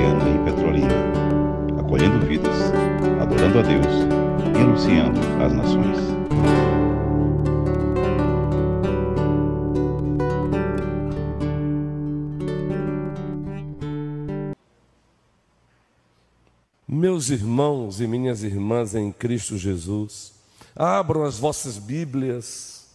presbiteriana 0.00 0.30
em 0.30 0.44
Petrolina, 0.44 0.94
acolhendo 1.78 2.26
vidas, 2.26 2.56
adorando 3.20 3.58
a 3.58 3.62
Deus 3.62 3.86
e 4.56 4.60
anunciando 4.60 5.20
as 5.42 5.52
nações. 5.52 5.98
Meus 16.88 17.30
irmãos 17.30 18.00
e 18.00 18.06
minhas 18.06 18.42
irmãs 18.42 18.94
em 18.94 19.12
Cristo 19.12 19.56
Jesus, 19.56 20.32
abram 20.74 21.24
as 21.24 21.38
vossas 21.38 21.78
Bíblias 21.78 22.88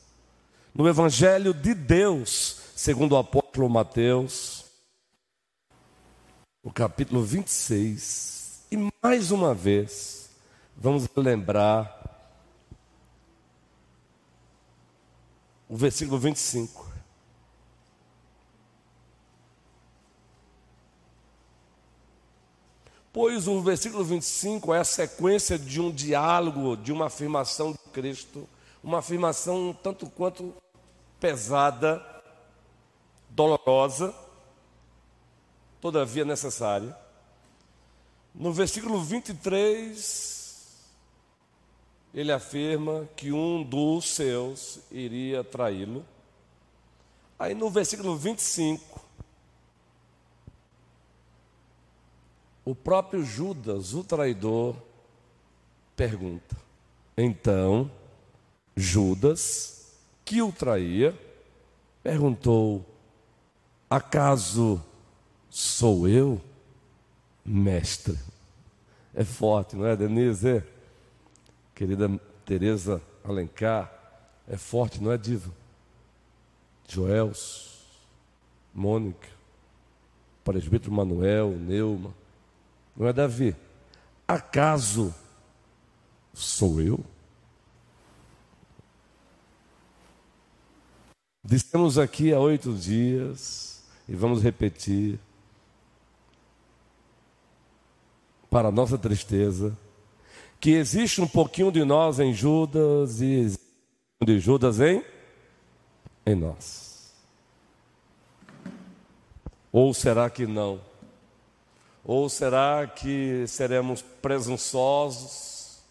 no 0.73 0.87
Evangelho 0.87 1.53
de 1.53 1.73
Deus, 1.73 2.59
segundo 2.75 3.13
o 3.13 3.17
apóstolo 3.17 3.69
Mateus 3.69 4.64
o 6.65 6.71
capítulo 6.71 7.23
26. 7.23 8.65
E 8.71 8.91
mais 9.03 9.29
uma 9.29 9.53
vez, 9.53 10.31
vamos 10.75 11.07
lembrar 11.15 11.93
o 15.69 15.77
versículo 15.77 16.17
25. 16.17 16.91
Pois 23.13 23.47
o 23.47 23.61
versículo 23.61 24.03
25 24.03 24.73
é 24.73 24.79
a 24.79 24.83
sequência 24.83 25.59
de 25.59 25.79
um 25.79 25.91
diálogo, 25.91 26.75
de 26.75 26.91
uma 26.91 27.05
afirmação 27.05 27.73
de 27.73 27.91
Cristo, 27.93 28.49
uma 28.83 28.97
afirmação 28.97 29.77
tanto 29.83 30.09
quanto 30.09 30.51
pesada, 31.19 32.03
dolorosa, 33.29 34.24
todavia 35.85 36.25
necessária. 36.25 36.97
No 38.33 38.51
versículo 38.51 38.99
23, 39.03 40.83
ele 42.11 42.31
afirma 42.31 43.07
que 43.15 43.31
um 43.31 43.61
dos 43.61 44.09
seus 44.09 44.79
iria 44.89 45.43
traí-lo. 45.43 46.03
Aí 47.37 47.53
no 47.53 47.69
versículo 47.69 48.17
25, 48.17 48.99
o 52.65 52.73
próprio 52.73 53.23
Judas, 53.23 53.93
o 53.93 54.03
traidor, 54.03 54.75
pergunta: 55.95 56.57
Então, 57.15 57.91
Judas, 58.75 59.93
que 60.25 60.41
o 60.41 60.51
traía, 60.51 61.15
perguntou: 62.01 62.83
Acaso 63.87 64.83
Sou 65.57 66.05
eu, 66.05 66.41
mestre. 67.45 68.19
É 69.13 69.23
forte, 69.23 69.73
não 69.77 69.85
é, 69.85 69.95
Denise? 69.95 70.57
É. 70.57 70.67
Querida 71.73 72.09
Tereza 72.45 73.01
Alencar, 73.23 73.89
é 74.49 74.57
forte, 74.57 75.01
não 75.01 75.13
é, 75.13 75.17
Diva? 75.17 75.49
Joels, 76.89 77.85
Mônica, 78.73 79.29
presbítero 80.43 80.91
Manuel, 80.91 81.51
Neuma, 81.51 82.13
não 82.93 83.07
é 83.07 83.13
Davi? 83.13 83.55
Acaso 84.27 85.15
sou 86.33 86.81
eu? 86.81 86.99
Dissemos 91.41 91.97
aqui 91.97 92.33
há 92.33 92.39
oito 92.41 92.73
dias, 92.73 93.81
e 94.05 94.13
vamos 94.13 94.43
repetir, 94.43 95.17
para 98.55 98.71
nossa 98.71 98.97
tristeza, 98.97 99.77
que 100.61 100.69
existe 100.69 101.19
um 101.19 101.27
pouquinho 101.27 101.69
de 101.69 101.83
nós 101.83 102.21
em 102.21 102.33
Judas 102.33 103.19
e 103.19 103.53
de 104.23 104.39
Judas 104.39 104.79
em 104.79 105.03
em 106.25 106.35
nós. 106.35 107.13
Ou 109.73 109.93
será 109.93 110.29
que 110.29 110.47
não? 110.47 110.79
Ou 112.01 112.29
será 112.29 112.87
que 112.87 113.45
seremos 113.45 114.01
presunçosos? 114.01 115.81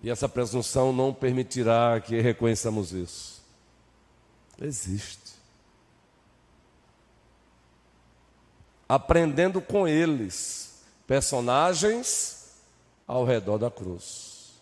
E 0.00 0.08
essa 0.08 0.28
presunção 0.28 0.92
não 0.92 1.12
permitirá 1.12 2.00
que 2.00 2.20
reconheçamos 2.20 2.92
isso. 2.92 3.42
Existe. 4.62 5.27
Aprendendo 8.88 9.60
com 9.60 9.86
eles 9.86 10.82
personagens 11.06 12.54
ao 13.06 13.24
redor 13.24 13.58
da 13.58 13.70
cruz. 13.70 14.52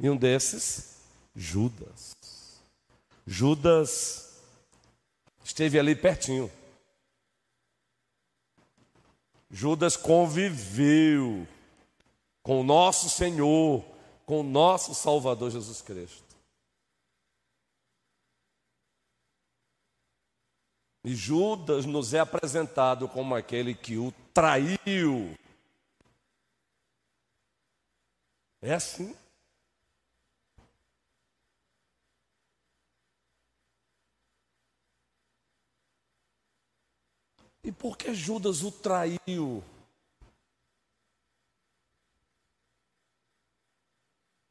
E 0.00 0.08
um 0.08 0.16
desses, 0.16 0.96
Judas. 1.34 2.16
Judas 3.26 4.40
esteve 5.44 5.78
ali 5.78 5.94
pertinho. 5.94 6.50
Judas 9.50 9.96
conviveu 9.96 11.46
com 12.42 12.60
o 12.60 12.64
nosso 12.64 13.08
Senhor, 13.10 13.84
com 14.24 14.40
o 14.40 14.44
nosso 14.44 14.94
Salvador 14.94 15.50
Jesus 15.50 15.82
Cristo. 15.82 16.27
E 21.08 21.16
Judas 21.16 21.86
nos 21.86 22.12
é 22.12 22.20
apresentado 22.20 23.08
como 23.08 23.34
aquele 23.34 23.74
que 23.74 23.96
o 23.96 24.12
traiu. 24.34 25.34
É 28.60 28.74
assim. 28.74 29.16
E 37.64 37.72
por 37.72 37.96
que 37.96 38.12
Judas 38.12 38.62
o 38.62 38.70
traiu? 38.70 39.64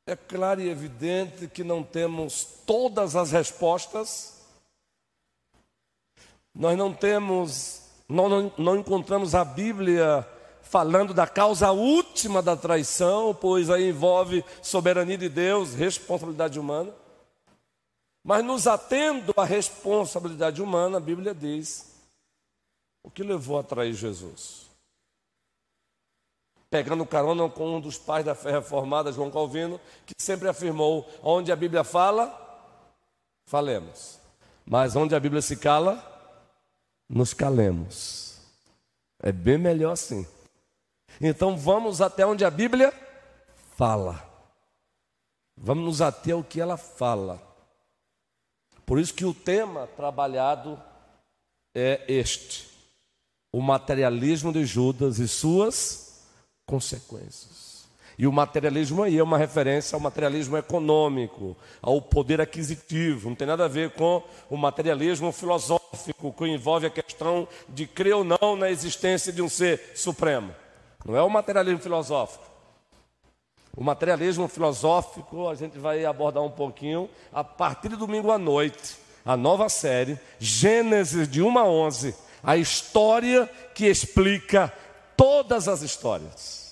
É 0.08 0.16
claro 0.16 0.60
e 0.60 0.70
evidente 0.70 1.48
que 1.48 1.64
não 1.64 1.84
temos 1.84 2.44
todas 2.66 3.16
as 3.16 3.32
respostas 3.32 4.37
nós 6.58 6.76
não 6.76 6.92
temos, 6.92 7.84
não, 8.10 8.28
não, 8.28 8.52
não 8.58 8.78
encontramos 8.78 9.36
a 9.36 9.46
Bíblia 9.46 10.28
falando 10.64 11.14
da 11.14 11.28
causa 11.28 11.72
última 11.72 12.42
da 12.42 12.58
traição, 12.58 13.34
pois 13.34 13.70
aí 13.70 13.90
envolve 13.90 14.44
soberania 14.62 15.18
de 15.18 15.30
Deus, 15.30 15.76
responsabilidade 15.76 16.60
humana. 16.60 16.92
Mas 18.24 18.44
nos 18.44 18.66
atendo 18.66 19.34
à 19.38 19.46
responsabilidade 19.46 20.60
humana, 20.60 20.98
a 20.98 21.00
Bíblia 21.00 21.34
diz 21.34 21.96
o 23.04 23.12
que 23.12 23.22
levou 23.22 23.60
a 23.60 23.64
trair 23.64 23.94
Jesus. 23.94 24.66
Pegando 26.72 27.06
carona 27.06 27.48
com 27.48 27.78
um 27.78 27.80
dos 27.80 28.00
pais 28.00 28.26
da 28.26 28.34
fé 28.34 28.52
reformada, 28.52 29.14
João 29.14 29.30
Calvino, 29.30 29.80
que 30.08 30.14
sempre 30.20 30.50
afirmou: 30.50 31.08
onde 31.22 31.52
a 31.52 31.56
Bíblia 31.56 31.84
fala, 31.84 32.36
falemos. 33.46 34.20
Mas 34.66 34.96
onde 34.96 35.16
a 35.16 35.20
Bíblia 35.20 35.42
se 35.42 35.56
cala, 35.56 36.17
nos 37.10 37.34
calemos. 37.34 38.40
É 39.20 39.32
bem 39.32 39.58
melhor 39.58 39.94
assim. 39.94 40.26
Então 41.20 41.58
vamos 41.58 42.02
até 42.02 42.26
onde 42.26 42.46
a 42.46 42.52
Bíblia 42.52 42.94
fala. 43.76 44.24
Vamos 45.56 45.86
nos 45.86 46.02
ater 46.02 46.36
ao 46.36 46.44
que 46.44 46.62
ela 46.62 46.78
fala. 46.78 47.42
Por 48.86 49.00
isso 49.00 49.14
que 49.14 49.26
o 49.26 49.34
tema 49.34 49.88
trabalhado 49.88 50.82
é 51.76 52.06
este: 52.08 52.70
o 53.52 53.62
materialismo 53.62 54.54
de 54.54 54.66
Judas 54.66 55.20
e 55.20 55.28
suas 55.28 56.26
consequências. 56.66 57.67
E 58.18 58.26
o 58.26 58.32
materialismo 58.32 59.04
aí 59.04 59.20
é 59.20 59.24
uma 59.24 59.38
referência 59.38 59.96
ao 59.96 60.00
materialismo 60.00 60.58
econômico, 60.58 61.56
ao 61.80 62.02
poder 62.02 62.42
aquisitivo, 62.42 63.30
não 63.30 63.36
tem 63.36 63.46
nada 63.46 63.66
a 63.66 63.68
ver 63.68 63.92
com 63.92 64.24
o 64.50 64.58
materialismo 64.58 65.32
filosófico, 65.32 66.34
que 66.34 66.48
envolve 66.48 66.88
a 66.88 66.90
questão 66.90 67.48
de 67.70 67.86
crer 67.86 68.16
ou 68.16 68.24
não 68.24 68.56
na 68.56 68.72
existência 68.72 69.32
de 69.32 69.42
um 69.42 69.48
ser 69.48 69.92
supremo. 69.94 70.52
Não 71.06 71.16
é 71.16 71.22
o 71.22 71.30
materialismo 71.30 71.80
filosófico. 71.80 72.44
O 73.76 73.84
materialismo 73.84 74.48
filosófico 74.48 75.48
a 75.48 75.54
gente 75.54 75.78
vai 75.78 76.04
abordar 76.04 76.42
um 76.42 76.50
pouquinho 76.50 77.08
a 77.32 77.44
partir 77.44 77.90
de 77.90 77.96
domingo 77.96 78.32
à 78.32 78.38
noite, 78.40 78.98
a 79.24 79.38
nova 79.38 79.70
série, 79.70 80.20
Gênesis 80.40 81.28
de 81.28 81.44
1 81.44 81.60
a 81.60 81.66
11, 81.66 82.16
a 82.42 82.58
história 82.58 83.48
que 83.76 83.86
explica 83.86 84.74
todas 85.16 85.68
as 85.68 85.84
histórias. 85.84 86.67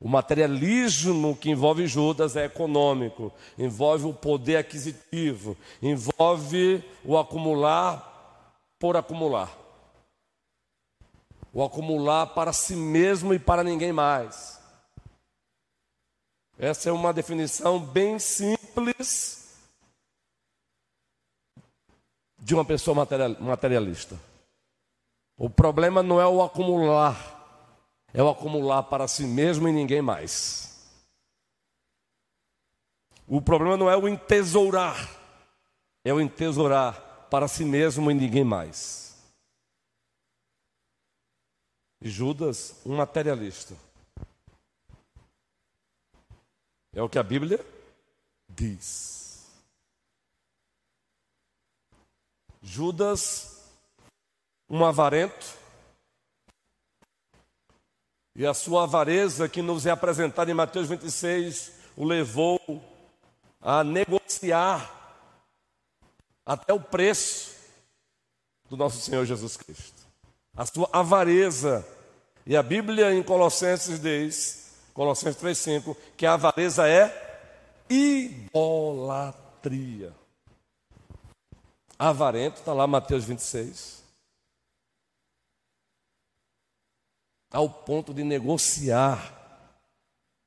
O 0.00 0.08
materialismo 0.08 1.36
que 1.36 1.50
envolve 1.50 1.86
Judas 1.86 2.34
é 2.34 2.46
econômico, 2.46 3.30
envolve 3.58 4.06
o 4.06 4.14
poder 4.14 4.56
aquisitivo, 4.56 5.54
envolve 5.82 6.82
o 7.04 7.18
acumular 7.18 8.48
por 8.78 8.96
acumular. 8.96 9.54
O 11.52 11.62
acumular 11.62 12.28
para 12.28 12.50
si 12.50 12.74
mesmo 12.74 13.34
e 13.34 13.38
para 13.38 13.62
ninguém 13.62 13.92
mais. 13.92 14.58
Essa 16.58 16.88
é 16.88 16.92
uma 16.92 17.12
definição 17.12 17.78
bem 17.78 18.18
simples 18.18 19.54
de 22.38 22.54
uma 22.54 22.64
pessoa 22.64 23.06
materialista. 23.38 24.18
O 25.36 25.50
problema 25.50 26.02
não 26.02 26.18
é 26.18 26.26
o 26.26 26.42
acumular 26.42 27.39
é 28.12 28.22
o 28.22 28.28
acumular 28.28 28.84
para 28.84 29.06
si 29.06 29.24
mesmo 29.24 29.68
e 29.68 29.72
ninguém 29.72 30.02
mais. 30.02 30.70
O 33.26 33.40
problema 33.40 33.76
não 33.76 33.88
é 33.88 33.96
o 33.96 34.08
entesourar, 34.08 34.96
é 36.04 36.12
o 36.12 36.20
entesourar 36.20 37.28
para 37.30 37.46
si 37.46 37.64
mesmo 37.64 38.10
e 38.10 38.14
ninguém 38.14 38.42
mais. 38.42 39.16
Judas, 42.02 42.80
um 42.84 42.96
materialista. 42.96 43.76
É 46.92 47.00
o 47.02 47.08
que 47.08 47.18
a 47.18 47.22
Bíblia 47.22 47.64
diz. 48.48 49.48
Judas, 52.62 53.64
um 54.68 54.84
avarento, 54.84 55.59
e 58.40 58.46
a 58.46 58.54
sua 58.54 58.84
avareza, 58.84 59.46
que 59.50 59.60
nos 59.60 59.84
é 59.84 59.90
apresentada 59.90 60.50
em 60.50 60.54
Mateus 60.54 60.88
26, 60.88 61.72
o 61.94 62.06
levou 62.06 62.58
a 63.60 63.84
negociar 63.84 64.90
até 66.46 66.72
o 66.72 66.80
preço 66.80 67.54
do 68.70 68.78
nosso 68.78 68.98
Senhor 68.98 69.26
Jesus 69.26 69.58
Cristo. 69.58 70.06
A 70.56 70.64
sua 70.64 70.88
avareza. 70.90 71.86
E 72.46 72.56
a 72.56 72.62
Bíblia 72.62 73.12
em 73.12 73.22
Colossenses 73.22 74.00
diz, 74.00 74.72
Colossenses 74.94 75.36
3,5, 75.42 75.94
que 76.16 76.24
a 76.24 76.32
avareza 76.32 76.88
é 76.88 77.52
idolatria. 77.90 79.34
Avarento, 81.98 82.60
está 82.60 82.72
lá 82.72 82.86
Mateus 82.86 83.26
26. 83.26 83.99
Ao 87.50 87.68
ponto 87.68 88.14
de 88.14 88.22
negociar 88.22 89.36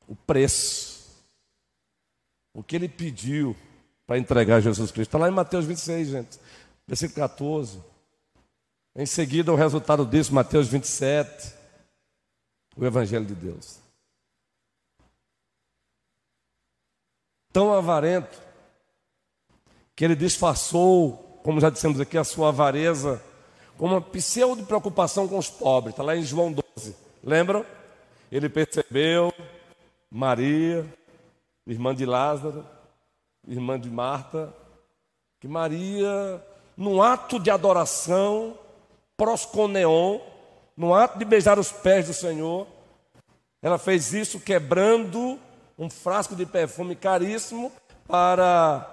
o 0.07 0.15
preço, 0.15 1.23
o 2.53 2.63
que 2.63 2.75
ele 2.75 2.87
pediu 2.87 3.55
para 4.05 4.17
entregar 4.17 4.61
Jesus 4.61 4.91
Cristo. 4.91 5.09
Está 5.09 5.17
lá 5.17 5.27
em 5.27 5.33
Mateus 5.33 5.65
26, 5.65 6.07
gente, 6.07 6.39
versículo 6.87 7.15
14. 7.15 7.81
Em 8.95 9.05
seguida, 9.05 9.51
o 9.51 9.55
resultado 9.55 10.05
disso, 10.05 10.33
Mateus 10.33 10.67
27, 10.67 11.53
o 12.75 12.85
Evangelho 12.85 13.25
de 13.25 13.35
Deus. 13.35 13.79
Tão 17.51 17.73
avarento, 17.73 18.41
que 19.95 20.03
ele 20.03 20.15
disfarçou, 20.15 21.39
como 21.43 21.59
já 21.59 21.69
dissemos 21.69 21.99
aqui, 21.99 22.17
a 22.17 22.23
sua 22.23 22.49
avareza 22.49 23.21
com 23.77 23.87
uma 23.87 24.01
pseudo 24.01 24.65
preocupação 24.65 25.27
com 25.27 25.37
os 25.37 25.49
pobres. 25.49 25.93
Está 25.93 26.03
lá 26.03 26.15
em 26.15 26.23
João 26.23 26.51
12. 26.51 26.62
Lembram? 27.23 27.65
Ele 28.29 28.49
percebeu 28.49 29.33
Maria, 30.11 30.85
irmã 31.65 31.95
de 31.95 32.05
Lázaro, 32.05 32.67
irmã 33.47 33.79
de 33.79 33.89
Marta, 33.89 34.53
que 35.39 35.47
Maria, 35.47 36.43
num 36.75 37.01
ato 37.01 37.39
de 37.39 37.49
adoração, 37.49 38.57
prosconeon, 39.15 40.19
no 40.75 40.93
ato 40.93 41.17
de 41.17 41.23
beijar 41.23 41.57
os 41.57 41.71
pés 41.71 42.07
do 42.07 42.13
Senhor, 42.13 42.67
ela 43.61 43.77
fez 43.77 44.13
isso 44.13 44.39
quebrando 44.39 45.39
um 45.77 45.89
frasco 45.89 46.35
de 46.35 46.45
perfume 46.45 46.95
caríssimo 46.95 47.71
para 48.05 48.89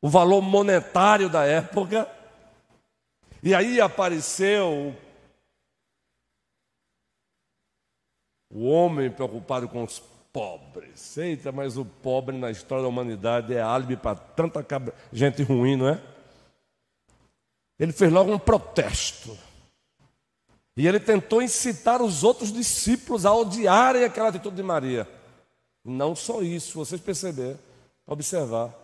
o 0.00 0.08
valor 0.08 0.40
monetário 0.40 1.28
da 1.28 1.44
época 1.44 2.08
e 3.42 3.54
aí 3.54 3.80
apareceu 3.80 4.68
o 4.68 5.09
homem 8.52 9.10
preocupado 9.10 9.68
com 9.68 9.84
os 9.84 10.02
pobres. 10.32 11.16
Eita, 11.16 11.52
mas 11.52 11.76
o 11.76 11.84
pobre 11.84 12.36
na 12.36 12.50
história 12.50 12.82
da 12.82 12.88
humanidade 12.88 13.54
é 13.54 13.60
álibi 13.60 13.96
para 13.96 14.16
tanta 14.16 14.64
gente 15.12 15.42
ruim, 15.42 15.76
não 15.76 15.88
é? 15.88 16.00
Ele 17.78 17.92
fez 17.92 18.12
logo 18.12 18.32
um 18.32 18.38
protesto. 18.38 19.36
E 20.76 20.86
ele 20.86 21.00
tentou 21.00 21.42
incitar 21.42 22.02
os 22.02 22.22
outros 22.22 22.52
discípulos 22.52 23.26
a 23.26 23.34
odiarem 23.34 24.04
aquela 24.04 24.28
atitude 24.28 24.56
de 24.56 24.62
Maria. 24.62 25.08
Não 25.84 26.14
só 26.14 26.42
isso, 26.42 26.78
vocês 26.78 27.00
perceberam, 27.00 27.58
observar. 28.06 28.74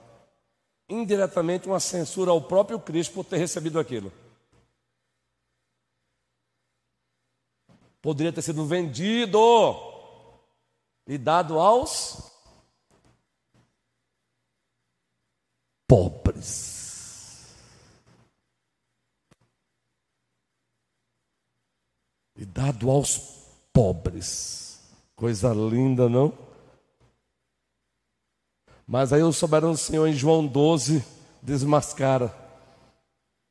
Indiretamente 0.89 1.67
uma 1.67 1.81
censura 1.81 2.31
ao 2.31 2.41
próprio 2.41 2.79
Cristo 2.79 3.15
por 3.15 3.25
ter 3.25 3.39
recebido 3.39 3.79
aquilo. 3.79 4.13
Poderia 8.07 8.33
ter 8.33 8.41
sido 8.41 8.65
vendido 8.65 9.41
e 11.09 11.19
dado 11.19 11.59
aos 11.59 12.31
pobres. 15.89 17.53
E 22.37 22.45
dado 22.45 22.89
aos 22.93 23.19
pobres. 23.73 24.81
Coisa 25.17 25.53
linda, 25.53 26.09
não? 26.09 26.33
Mas 28.87 29.13
aí 29.13 29.25
o 29.25 29.33
soberano 29.33 29.77
Senhor 29.77 30.07
em 30.07 30.13
João 30.13 30.47
12 30.47 31.05
desmascara 31.43 32.46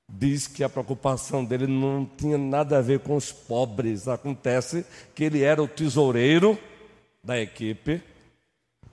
diz 0.08 0.48
que 0.48 0.64
a 0.64 0.70
preocupação 0.70 1.44
dele 1.44 1.68
não 1.68 2.06
tinha 2.06 2.38
nada 2.38 2.78
a 2.78 2.82
ver 2.82 3.00
com 3.00 3.16
os 3.16 3.32
pobres. 3.32 4.08
Acontece 4.08 4.86
que 5.14 5.24
ele 5.24 5.44
era 5.44 5.62
o 5.62 5.68
tesoureiro 5.68 6.58
da 7.24 7.40
equipe 7.40 8.02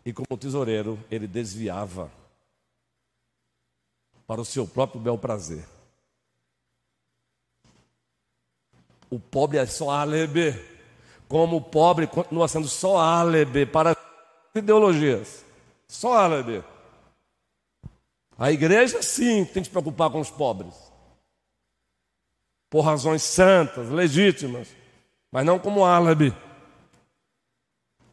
e, 0.04 0.12
como 0.12 0.38
tesoureiro, 0.38 0.98
ele 1.10 1.26
desviava 1.26 2.10
para 4.26 4.40
o 4.40 4.44
seu 4.44 4.66
próprio 4.66 5.00
bel 5.00 5.18
prazer. 5.18 5.64
O 9.10 9.20
pobre 9.20 9.58
é 9.58 9.66
só 9.66 9.90
álibi, 9.90 10.58
como 11.28 11.56
o 11.56 11.60
pobre 11.60 12.06
continua 12.06 12.48
sendo 12.48 12.66
só 12.66 12.96
álibi 12.96 13.66
para 13.66 13.94
ideologias. 14.54 15.44
Só 15.86 16.14
álibi. 16.14 16.64
A 18.38 18.50
igreja, 18.50 19.02
sim, 19.02 19.44
tem 19.44 19.62
que 19.62 19.64
se 19.64 19.70
preocupar 19.70 20.10
com 20.10 20.18
os 20.18 20.30
pobres 20.30 20.91
por 22.72 22.80
razões 22.80 23.22
santas, 23.22 23.90
legítimas, 23.90 24.74
mas 25.30 25.44
não 25.44 25.58
como 25.58 25.84
álibi, 25.84 26.32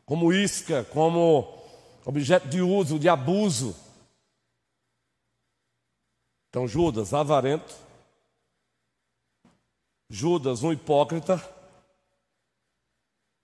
como 0.06 0.34
isca, 0.34 0.84
como 0.84 1.66
objeto 2.06 2.50
de 2.50 2.62
uso, 2.62 3.00
de 3.00 3.08
abuso. 3.08 3.74
Então, 6.50 6.68
Judas, 6.68 7.14
avarento, 7.14 7.74
Judas, 10.10 10.62
um 10.62 10.74
hipócrita, 10.74 11.38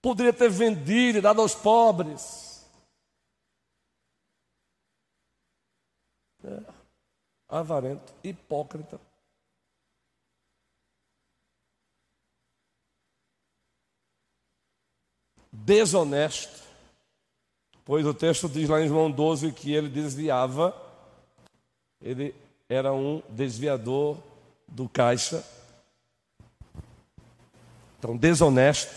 poderia 0.02 0.34
ter 0.34 0.50
vendido 0.50 1.16
e 1.16 1.22
dado 1.22 1.40
aos 1.40 1.54
pobres. 1.54 2.68
É, 6.44 6.74
avarento, 7.48 8.12
hipócrita. 8.22 9.00
Desonesto, 15.66 16.62
pois 17.84 18.06
o 18.06 18.14
texto 18.14 18.48
diz 18.48 18.68
lá 18.68 18.80
em 18.80 18.86
João 18.86 19.10
12 19.10 19.50
que 19.50 19.74
ele 19.74 19.88
desviava, 19.88 20.72
ele 22.00 22.32
era 22.68 22.92
um 22.92 23.20
desviador 23.28 24.16
do 24.68 24.88
caixa. 24.88 25.44
Então, 27.98 28.16
desonesto. 28.16 28.94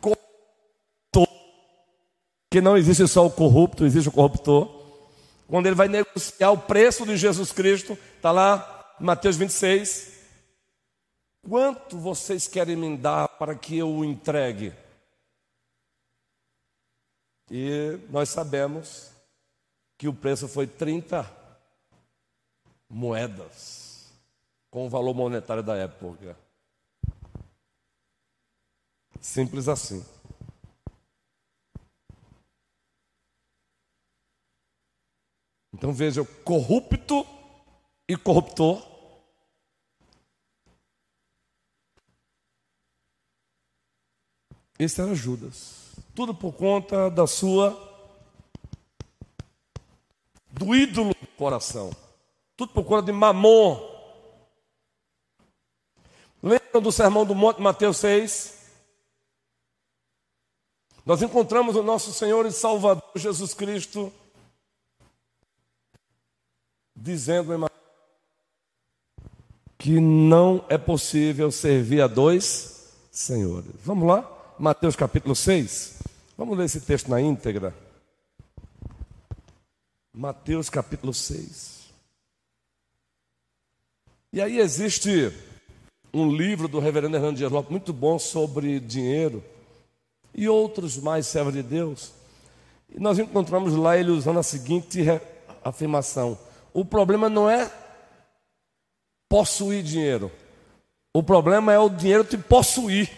Corruptor. 0.00 1.28
Que 2.48 2.60
não 2.60 2.76
existe 2.76 3.08
só 3.08 3.26
o 3.26 3.30
corrupto, 3.30 3.84
existe 3.84 4.08
o 4.08 4.12
corruptor. 4.12 4.70
Quando 5.48 5.66
ele 5.66 5.74
vai 5.74 5.88
negociar 5.88 6.52
o 6.52 6.58
preço 6.58 7.04
de 7.04 7.16
Jesus 7.16 7.50
Cristo, 7.50 7.98
está 8.16 8.30
lá 8.30 8.73
Mateus 8.98 9.36
26. 9.36 10.14
Quanto 11.48 11.98
vocês 11.98 12.46
querem 12.48 12.76
me 12.76 12.96
dar 12.96 13.28
para 13.28 13.54
que 13.54 13.76
eu 13.76 13.88
o 13.88 14.04
entregue? 14.04 14.72
E 17.50 17.98
nós 18.08 18.30
sabemos 18.30 19.12
que 19.98 20.08
o 20.08 20.14
preço 20.14 20.48
foi 20.48 20.66
30 20.66 21.30
moedas, 22.88 24.12
com 24.70 24.86
o 24.86 24.88
valor 24.88 25.14
monetário 25.14 25.62
da 25.62 25.76
época. 25.76 26.36
Simples 29.20 29.68
assim. 29.68 30.04
Então 35.72 35.92
veja, 35.92 36.24
corrupto 36.44 37.26
e 38.08 38.16
corruptor. 38.16 38.82
Esse 44.78 45.00
era 45.00 45.14
Judas. 45.14 45.92
Tudo 46.14 46.34
por 46.34 46.52
conta 46.52 47.10
da 47.10 47.26
sua 47.26 47.92
do 50.50 50.74
ídolo 50.74 51.14
do 51.14 51.26
coração. 51.36 51.90
Tudo 52.56 52.72
por 52.72 52.84
conta 52.84 53.06
de 53.06 53.12
Mamon. 53.12 53.92
Lembram 56.42 56.82
do 56.82 56.92
sermão 56.92 57.24
do 57.24 57.34
Monte 57.34 57.60
Mateus 57.60 57.96
6? 57.98 58.64
Nós 61.06 61.22
encontramos 61.22 61.76
o 61.76 61.82
nosso 61.82 62.12
Senhor 62.12 62.46
e 62.46 62.52
Salvador 62.52 63.02
Jesus 63.16 63.54
Cristo 63.54 64.12
dizendo 66.94 67.52
que 69.84 70.00
não 70.00 70.64
é 70.70 70.78
possível 70.78 71.50
servir 71.50 72.00
a 72.00 72.06
dois 72.06 72.90
senhores. 73.12 73.70
Vamos 73.84 74.08
lá? 74.08 74.26
Mateus 74.58 74.96
capítulo 74.96 75.36
6. 75.36 75.98
Vamos 76.38 76.56
ler 76.56 76.64
esse 76.64 76.80
texto 76.80 77.10
na 77.10 77.20
íntegra. 77.20 77.74
Mateus 80.10 80.70
capítulo 80.70 81.12
6. 81.12 81.92
E 84.32 84.40
aí 84.40 84.58
existe 84.58 85.30
um 86.14 86.34
livro 86.34 86.66
do 86.66 86.80
reverendo 86.80 87.18
Hernando 87.18 87.36
Dias 87.36 87.52
Lopes 87.52 87.70
muito 87.70 87.92
bom 87.92 88.18
sobre 88.18 88.80
dinheiro 88.80 89.44
e 90.34 90.48
outros 90.48 90.96
mais 90.96 91.26
servos 91.26 91.52
de 91.52 91.62
Deus. 91.62 92.12
E 92.88 92.98
nós 92.98 93.18
encontramos 93.18 93.74
lá 93.74 93.98
ele 93.98 94.12
usando 94.12 94.38
a 94.38 94.42
seguinte 94.42 95.02
afirmação: 95.62 96.38
o 96.72 96.86
problema 96.86 97.28
não 97.28 97.50
é 97.50 97.70
possuir 99.34 99.82
dinheiro, 99.82 100.30
o 101.12 101.20
problema 101.20 101.72
é 101.72 101.78
o 101.80 101.88
dinheiro 101.88 102.22
te 102.22 102.38
possuir. 102.38 103.10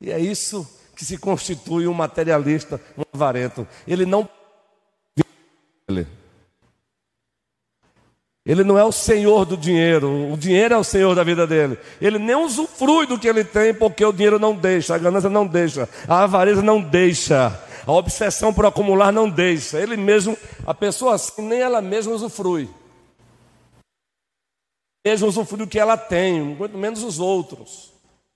E 0.00 0.10
é 0.10 0.18
isso 0.18 0.68
que 0.96 1.04
se 1.04 1.16
constitui 1.16 1.86
um 1.86 1.94
materialista, 1.94 2.80
um 2.98 3.02
avarento. 3.14 3.68
Ele 3.86 4.04
não 4.04 4.28
ele. 5.88 6.08
Ele 8.44 8.64
não 8.64 8.76
é 8.76 8.82
o 8.82 8.90
senhor 8.90 9.44
do 9.44 9.56
dinheiro, 9.56 10.32
o 10.32 10.36
dinheiro 10.36 10.74
é 10.74 10.76
o 10.76 10.82
senhor 10.82 11.14
da 11.14 11.22
vida 11.22 11.46
dele. 11.46 11.78
Ele 12.00 12.18
nem 12.18 12.34
usufrui 12.34 13.06
do 13.06 13.16
que 13.16 13.28
ele 13.28 13.44
tem, 13.44 13.72
porque 13.72 14.04
o 14.04 14.12
dinheiro 14.12 14.40
não 14.40 14.56
deixa, 14.56 14.96
a 14.96 14.98
ganância 14.98 15.30
não 15.30 15.46
deixa, 15.46 15.88
a 16.08 16.24
avareza 16.24 16.62
não 16.62 16.80
deixa, 16.80 17.56
a 17.86 17.92
obsessão 17.92 18.52
por 18.52 18.66
acumular 18.66 19.12
não 19.12 19.30
deixa. 19.30 19.80
Ele 19.80 19.96
mesmo, 19.96 20.36
a 20.66 20.74
pessoa 20.74 21.14
assim, 21.14 21.42
nem 21.42 21.60
ela 21.60 21.80
mesma 21.80 22.12
usufrui. 22.12 22.68
Mesmo 25.06 25.28
usufrui 25.28 25.60
do 25.60 25.68
que 25.68 25.78
ela 25.78 25.96
tem, 25.96 26.42
muito 26.42 26.76
menos 26.76 27.04
os 27.04 27.20
outros. 27.20 27.92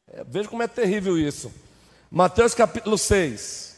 É, 0.06 0.22
veja 0.22 0.48
como 0.48 0.62
é 0.62 0.68
terrível 0.68 1.18
isso. 1.18 1.52
Mateus 2.08 2.54
capítulo 2.54 2.96
6. 2.96 3.76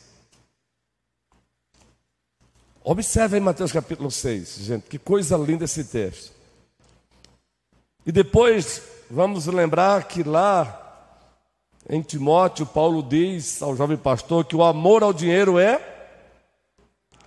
Observe 2.85 3.37
aí 3.37 3.41
Mateus 3.41 3.73
capítulo 3.73 4.11
6, 4.11 4.57
gente, 4.59 4.83
que 4.91 4.99
coisa 4.99 5.39
linda 5.39 5.65
esse 5.65 5.85
texto. 5.85 6.35
E 8.05 8.13
depois 8.13 8.83
vamos 9.11 9.47
lembrar 9.47 10.05
que 10.05 10.23
lá 10.23 11.09
em 11.89 12.03
Timóteo, 12.03 12.67
Paulo 12.67 13.03
diz 13.03 13.63
ao 13.63 13.75
jovem 13.75 13.97
pastor 13.97 14.45
que 14.45 14.55
o 14.55 14.63
amor 14.63 15.03
ao 15.03 15.15
dinheiro 15.15 15.59
é 15.59 15.81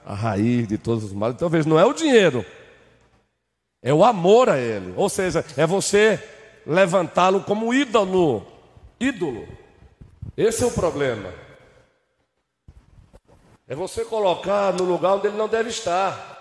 a 0.05 0.13
raiz 0.13 0.67
de 0.67 0.77
todos 0.77 1.05
os 1.05 1.11
males. 1.11 1.39
Talvez 1.39 1.65
então, 1.65 1.75
não 1.75 1.83
é 1.83 1.89
o 1.89 1.91
dinheiro, 1.91 2.45
é 3.85 3.93
o 3.93 4.03
amor 4.03 4.49
a 4.49 4.57
ele. 4.57 4.95
Ou 4.97 5.07
seja, 5.07 5.45
é 5.55 5.67
você 5.67 6.19
levantá-lo 6.65 7.43
como 7.43 7.71
ídolo. 7.71 8.43
Ídolo. 8.99 9.47
Esse 10.35 10.63
é 10.63 10.65
o 10.65 10.71
problema. 10.71 11.31
É 13.67 13.75
você 13.75 14.03
colocar 14.03 14.73
no 14.73 14.83
lugar 14.83 15.13
onde 15.13 15.27
ele 15.27 15.37
não 15.37 15.47
deve 15.47 15.69
estar. 15.69 16.33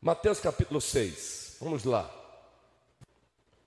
Mateus 0.00 0.38
capítulo 0.38 0.80
6, 0.80 1.56
vamos 1.60 1.84
lá. 1.84 2.08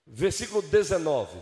Versículo 0.07 0.61
19. 0.61 1.37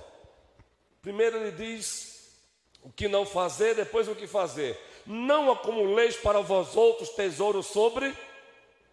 Primeiro 1.00 1.38
ele 1.38 1.52
diz 1.52 2.40
o 2.82 2.92
que 2.92 3.08
não 3.08 3.24
fazer, 3.24 3.76
depois 3.76 4.08
o 4.08 4.16
que 4.16 4.26
fazer. 4.26 4.80
Não 5.06 5.52
acumuleis 5.52 6.16
para 6.16 6.42
vós 6.42 6.76
outros 6.76 7.10
tesouros 7.10 7.68
sobre 7.68 8.16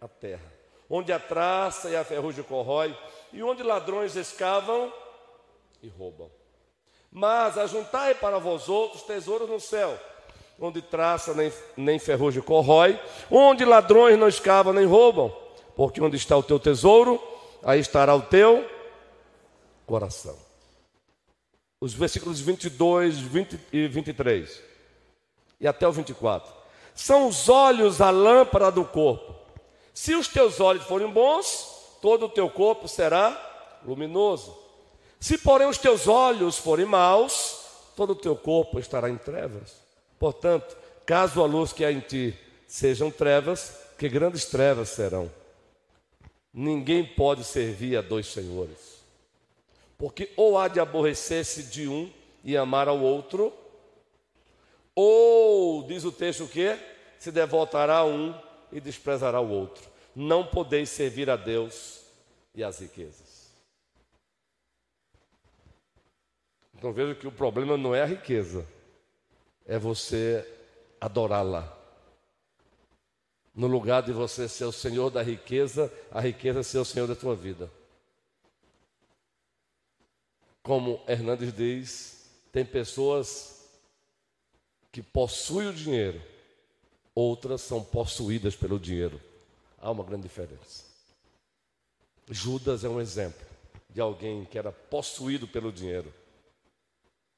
a 0.01 0.07
terra, 0.07 0.51
onde 0.89 1.11
a 1.11 1.19
traça 1.19 1.89
e 1.89 1.95
a 1.95 2.03
ferrugem 2.03 2.43
corrói, 2.43 2.97
e 3.31 3.43
onde 3.43 3.63
ladrões 3.63 4.15
escavam 4.15 4.91
e 5.81 5.87
roubam. 5.87 6.29
Mas 7.11 7.57
ajuntai 7.57 8.15
para 8.15 8.39
vós 8.39 8.69
outros 8.69 9.03
tesouros 9.03 9.49
no 9.49 9.59
céu, 9.59 9.99
onde 10.59 10.81
traça 10.81 11.33
nem, 11.33 11.51
nem 11.75 11.99
ferrugem 11.99 12.41
corrói, 12.41 12.99
onde 13.29 13.65
ladrões 13.65 14.17
não 14.17 14.27
escavam 14.27 14.73
nem 14.73 14.85
roubam, 14.85 15.35
porque 15.75 16.01
onde 16.01 16.17
está 16.17 16.37
o 16.37 16.43
teu 16.43 16.59
tesouro, 16.59 17.21
aí 17.63 17.79
estará 17.79 18.15
o 18.15 18.21
teu 18.21 18.67
coração. 19.85 20.37
Os 21.81 21.93
versículos 21.93 22.39
22, 22.41 23.19
20 23.19 23.59
e 23.71 23.87
23, 23.87 24.61
e 25.59 25.67
até 25.67 25.87
o 25.87 25.91
24. 25.91 26.53
São 26.93 27.27
os 27.27 27.47
olhos 27.47 28.01
a 28.01 28.09
lâmpada 28.09 28.69
do 28.71 28.83
corpo. 28.83 29.38
Se 29.99 30.15
os 30.15 30.29
teus 30.29 30.61
olhos 30.61 30.85
forem 30.85 31.11
bons, 31.11 31.97
todo 32.01 32.27
o 32.27 32.29
teu 32.29 32.49
corpo 32.49 32.87
será 32.87 33.35
luminoso. 33.85 34.57
Se, 35.19 35.37
porém, 35.37 35.67
os 35.67 35.77
teus 35.77 36.07
olhos 36.07 36.57
forem 36.57 36.85
maus, 36.85 37.65
todo 37.97 38.11
o 38.11 38.15
teu 38.15 38.33
corpo 38.33 38.79
estará 38.79 39.09
em 39.09 39.17
trevas. 39.17 39.75
Portanto, 40.17 40.77
caso 41.05 41.43
a 41.43 41.45
luz 41.45 41.73
que 41.73 41.83
há 41.83 41.91
em 41.91 41.99
ti 41.99 42.33
sejam 42.65 43.11
trevas, 43.11 43.73
que 43.97 44.07
grandes 44.07 44.45
trevas 44.45 44.87
serão. 44.87 45.29
Ninguém 46.53 47.05
pode 47.05 47.43
servir 47.43 47.97
a 47.97 48.01
dois 48.01 48.27
senhores, 48.27 49.03
porque 49.97 50.31
ou 50.37 50.57
há 50.57 50.69
de 50.69 50.79
aborrecer-se 50.79 51.63
de 51.63 51.89
um 51.89 52.09
e 52.41 52.55
amar 52.55 52.87
ao 52.87 53.01
outro, 53.01 53.51
ou, 54.95 55.83
diz 55.83 56.05
o 56.05 56.11
texto 56.13 56.45
o 56.45 56.47
que? 56.47 56.73
Se 57.19 57.33
devotará 57.33 57.97
a 57.97 58.05
um 58.05 58.33
e 58.71 58.79
desprezará 58.79 59.39
o 59.39 59.49
outro. 59.49 59.89
Não 60.15 60.45
podeis 60.45 60.89
servir 60.89 61.29
a 61.29 61.35
Deus 61.35 62.03
e 62.53 62.63
às 62.63 62.79
riquezas. 62.79 63.49
Então 66.73 66.93
veja 66.93 67.13
que 67.13 67.27
o 67.27 67.31
problema 67.31 67.75
não 67.75 67.93
é 67.93 68.01
a 68.01 68.05
riqueza, 68.05 68.65
é 69.65 69.77
você 69.77 70.47
adorá-la. 70.99 71.77
No 73.53 73.67
lugar 73.67 74.01
de 74.01 74.13
você 74.13 74.47
ser 74.47 74.63
o 74.63 74.71
senhor 74.71 75.09
da 75.09 75.21
riqueza, 75.21 75.91
a 76.09 76.21
riqueza 76.21 76.63
ser 76.63 76.77
o 76.77 76.85
senhor 76.85 77.07
da 77.07 77.15
tua 77.15 77.35
vida. 77.35 77.69
Como 80.63 81.03
Hernandes 81.05 81.51
diz, 81.51 82.29
tem 82.51 82.63
pessoas 82.63 83.69
que 84.91 85.01
possuem 85.01 85.67
o 85.67 85.73
dinheiro, 85.73 86.21
outras 87.19 87.61
são 87.61 87.83
possuídas 87.83 88.55
pelo 88.55 88.79
dinheiro. 88.79 89.21
Há 89.77 89.91
uma 89.91 90.03
grande 90.03 90.23
diferença. 90.23 90.85
Judas 92.29 92.83
é 92.83 92.89
um 92.89 93.01
exemplo 93.01 93.45
de 93.89 93.99
alguém 93.99 94.45
que 94.45 94.57
era 94.57 94.71
possuído 94.71 95.47
pelo 95.47 95.71
dinheiro. 95.71 96.13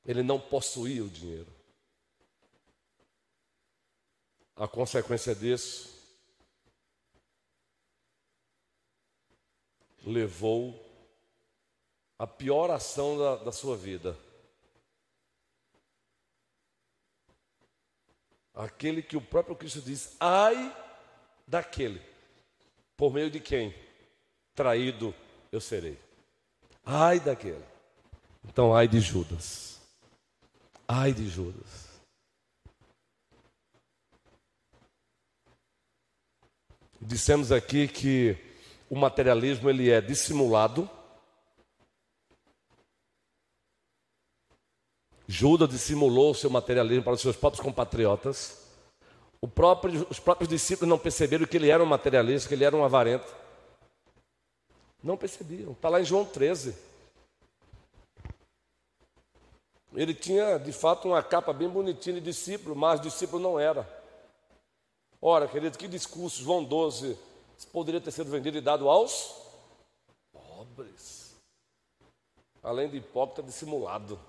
Ele 0.05 0.21
não 0.21 0.39
possuía 0.39 1.03
o 1.03 1.09
dinheiro. 1.09 1.47
A 4.55 4.67
consequência 4.67 5.33
disso 5.33 5.89
levou 10.05 10.79
a 12.19 12.27
pior 12.27 12.69
ação 12.69 13.17
da, 13.17 13.35
da 13.37 13.51
sua 13.51 13.75
vida. 13.75 14.15
Aquele 18.61 19.01
que 19.01 19.17
o 19.17 19.21
próprio 19.21 19.55
Cristo 19.55 19.81
diz: 19.81 20.15
ai 20.19 20.71
daquele 21.47 21.99
Por 22.95 23.11
meio 23.11 23.31
de 23.31 23.39
quem? 23.39 23.73
Traído 24.53 25.15
eu 25.51 25.59
serei. 25.59 25.97
Ai 26.85 27.19
daquele. 27.19 27.63
Então, 28.45 28.75
ai 28.75 28.87
de 28.87 28.99
Judas. 28.99 29.81
Ai 30.87 31.11
de 31.11 31.27
Judas. 31.27 31.89
Dissemos 37.01 37.51
aqui 37.51 37.87
que 37.87 38.37
o 38.87 38.95
materialismo 38.95 39.71
ele 39.71 39.89
é 39.89 39.99
dissimulado. 39.99 40.87
Judas 45.31 45.69
dissimulou 45.69 46.33
seu 46.33 46.49
materialismo 46.49 47.05
para 47.05 47.13
os 47.13 47.21
seus 47.21 47.37
próprios 47.37 47.63
compatriotas. 47.63 48.67
Próprio, 49.55 50.05
os 50.09 50.19
próprios 50.19 50.49
discípulos 50.49 50.89
não 50.89 50.99
perceberam 50.99 51.45
que 51.45 51.55
ele 51.55 51.69
era 51.69 51.81
um 51.81 51.85
materialista, 51.85 52.49
que 52.49 52.53
ele 52.53 52.65
era 52.65 52.75
um 52.75 52.83
avarento. 52.83 53.33
Não 55.01 55.15
percebiam. 55.15 55.71
Está 55.71 55.87
lá 55.87 56.01
em 56.01 56.03
João 56.03 56.25
13. 56.25 56.75
Ele 59.95 60.13
tinha, 60.13 60.57
de 60.59 60.73
fato, 60.73 61.07
uma 61.07 61.23
capa 61.23 61.53
bem 61.53 61.69
bonitinha 61.69 62.15
de 62.15 62.21
discípulo, 62.21 62.75
mas 62.75 62.99
discípulo 62.99 63.41
não 63.41 63.57
era. 63.57 63.87
Ora, 65.21 65.47
querido, 65.47 65.77
que 65.77 65.87
discurso, 65.87 66.43
João 66.43 66.61
12, 66.61 67.17
poderia 67.71 68.01
ter 68.01 68.11
sido 68.11 68.29
vendido 68.29 68.57
e 68.57 68.61
dado 68.61 68.89
aos 68.89 69.33
pobres. 70.33 71.33
Além 72.61 72.89
de 72.89 72.97
hipócrita, 72.97 73.41
dissimulado. 73.41 74.19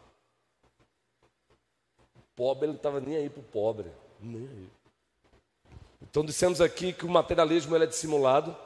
Pobre, 2.35 2.65
ele 2.65 2.73
não 2.73 2.77
estava 2.77 3.01
nem 3.01 3.17
aí 3.17 3.29
para 3.29 3.41
o 3.41 3.45
pobre. 3.45 3.91
Nem 4.21 4.49
aí. 4.49 4.69
Então, 6.01 6.25
dissemos 6.25 6.61
aqui 6.61 6.93
que 6.93 7.05
o 7.05 7.09
materialismo 7.09 7.75
ele 7.75 7.85
é 7.85 7.87
dissimulado, 7.87 8.57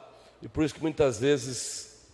e 0.41 0.47
por 0.47 0.63
isso 0.63 0.73
que 0.73 0.81
muitas 0.81 1.19
vezes 1.19 2.07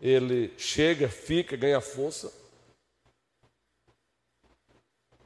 ele 0.00 0.52
chega, 0.58 1.08
fica, 1.08 1.56
ganha 1.56 1.80
força. 1.80 2.32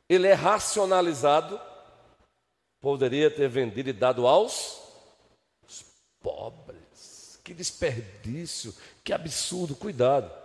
Ele 0.08 0.26
é 0.26 0.34
racionalizado, 0.34 1.60
poderia 2.80 3.30
ter 3.30 3.48
vendido 3.48 3.90
e 3.90 3.92
dado 3.92 4.26
aos 4.26 4.80
pobres. 6.20 7.40
Que 7.42 7.52
desperdício, 7.52 8.74
que 9.02 9.12
absurdo, 9.12 9.74
cuidado. 9.74 10.41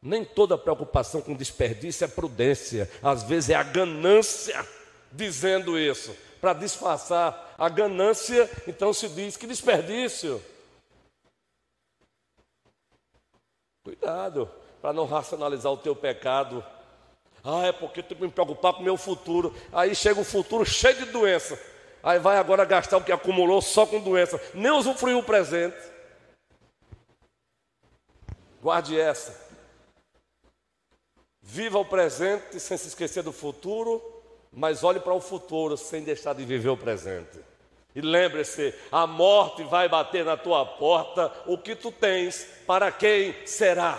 Nem 0.00 0.24
toda 0.24 0.56
preocupação 0.56 1.20
com 1.20 1.34
desperdício 1.34 2.04
é 2.04 2.08
prudência, 2.08 2.88
às 3.02 3.24
vezes 3.24 3.50
é 3.50 3.54
a 3.54 3.62
ganância 3.62 4.66
dizendo 5.10 5.78
isso. 5.78 6.16
Para 6.40 6.52
disfarçar 6.52 7.54
a 7.58 7.68
ganância, 7.68 8.48
então 8.66 8.92
se 8.92 9.08
diz 9.08 9.36
que 9.36 9.46
desperdício. 9.46 10.40
Cuidado 13.82 14.48
para 14.80 14.92
não 14.92 15.04
racionalizar 15.06 15.72
o 15.72 15.76
teu 15.76 15.96
pecado. 15.96 16.64
Ah, 17.42 17.66
é 17.66 17.72
porque 17.72 18.02
tenho 18.02 18.20
que 18.20 18.26
me 18.26 18.32
preocupar 18.32 18.74
com 18.74 18.80
o 18.80 18.84
meu 18.84 18.96
futuro. 18.96 19.54
Aí 19.72 19.94
chega 19.94 20.20
o 20.20 20.24
futuro 20.24 20.64
cheio 20.64 20.96
de 20.98 21.06
doença. 21.06 21.58
Aí 22.02 22.18
vai 22.18 22.36
agora 22.36 22.64
gastar 22.64 22.98
o 22.98 23.04
que 23.04 23.10
acumulou 23.10 23.60
só 23.60 23.84
com 23.84 24.00
doença. 24.00 24.40
Nem 24.54 24.70
usufruiu 24.70 25.18
o 25.18 25.24
presente. 25.24 25.76
Guarde 28.62 28.98
essa. 28.98 29.47
Viva 31.50 31.78
o 31.78 31.84
presente 31.84 32.60
sem 32.60 32.76
se 32.76 32.88
esquecer 32.88 33.22
do 33.22 33.32
futuro, 33.32 34.02
mas 34.52 34.84
olhe 34.84 35.00
para 35.00 35.14
o 35.14 35.20
futuro 35.20 35.78
sem 35.78 36.02
deixar 36.02 36.34
de 36.34 36.44
viver 36.44 36.68
o 36.68 36.76
presente. 36.76 37.38
E 37.94 38.02
lembre-se: 38.02 38.74
a 38.92 39.06
morte 39.06 39.64
vai 39.64 39.88
bater 39.88 40.26
na 40.26 40.36
tua 40.36 40.66
porta, 40.66 41.32
o 41.46 41.56
que 41.56 41.74
tu 41.74 41.90
tens, 41.90 42.46
para 42.66 42.92
quem 42.92 43.34
será? 43.46 43.98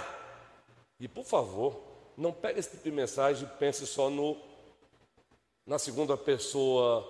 E 0.99 1.07
por 1.07 1.25
favor, 1.25 1.81
não 2.15 2.31
pegue 2.31 2.59
esse 2.59 2.69
tipo 2.69 2.83
de 2.83 2.91
mensagem 2.91 3.47
e 3.47 3.57
pense 3.57 3.87
só 3.87 4.11
no, 4.11 4.37
na 5.65 5.79
segunda 5.79 6.15
pessoa, 6.15 7.03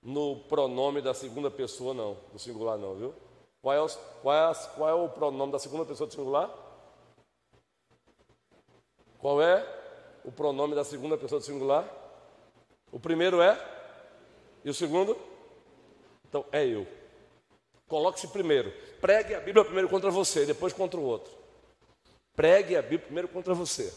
no 0.00 0.36
pronome 0.48 1.02
da 1.02 1.14
segunda 1.14 1.50
pessoa, 1.50 1.92
não, 1.92 2.16
do 2.32 2.38
singular, 2.38 2.78
não, 2.78 2.94
viu? 2.94 3.12
Qual 3.60 3.74
é, 3.74 3.82
o, 3.82 3.88
qual, 4.22 4.36
é, 4.36 4.54
qual 4.76 4.88
é 4.88 4.94
o 4.94 5.08
pronome 5.08 5.50
da 5.50 5.58
segunda 5.58 5.84
pessoa 5.84 6.06
do 6.06 6.14
singular? 6.14 6.48
Qual 9.22 9.40
é 9.40 9.64
o 10.24 10.32
pronome 10.32 10.74
da 10.74 10.82
segunda 10.82 11.16
pessoa 11.16 11.40
do 11.40 11.46
singular? 11.46 11.88
O 12.90 12.98
primeiro 12.98 13.40
é? 13.40 13.56
E 14.64 14.68
o 14.68 14.74
segundo? 14.74 15.16
Então, 16.28 16.44
é 16.50 16.66
eu. 16.66 16.84
Coloque-se 17.86 18.26
primeiro. 18.26 18.72
Pregue 19.00 19.36
a 19.36 19.40
Bíblia 19.40 19.64
primeiro 19.64 19.88
contra 19.88 20.10
você, 20.10 20.44
depois 20.44 20.72
contra 20.72 20.98
o 20.98 21.04
outro. 21.04 21.32
Pregue 22.34 22.74
a 22.74 22.82
Bíblia 22.82 22.98
primeiro 22.98 23.28
contra 23.28 23.54
você. 23.54 23.94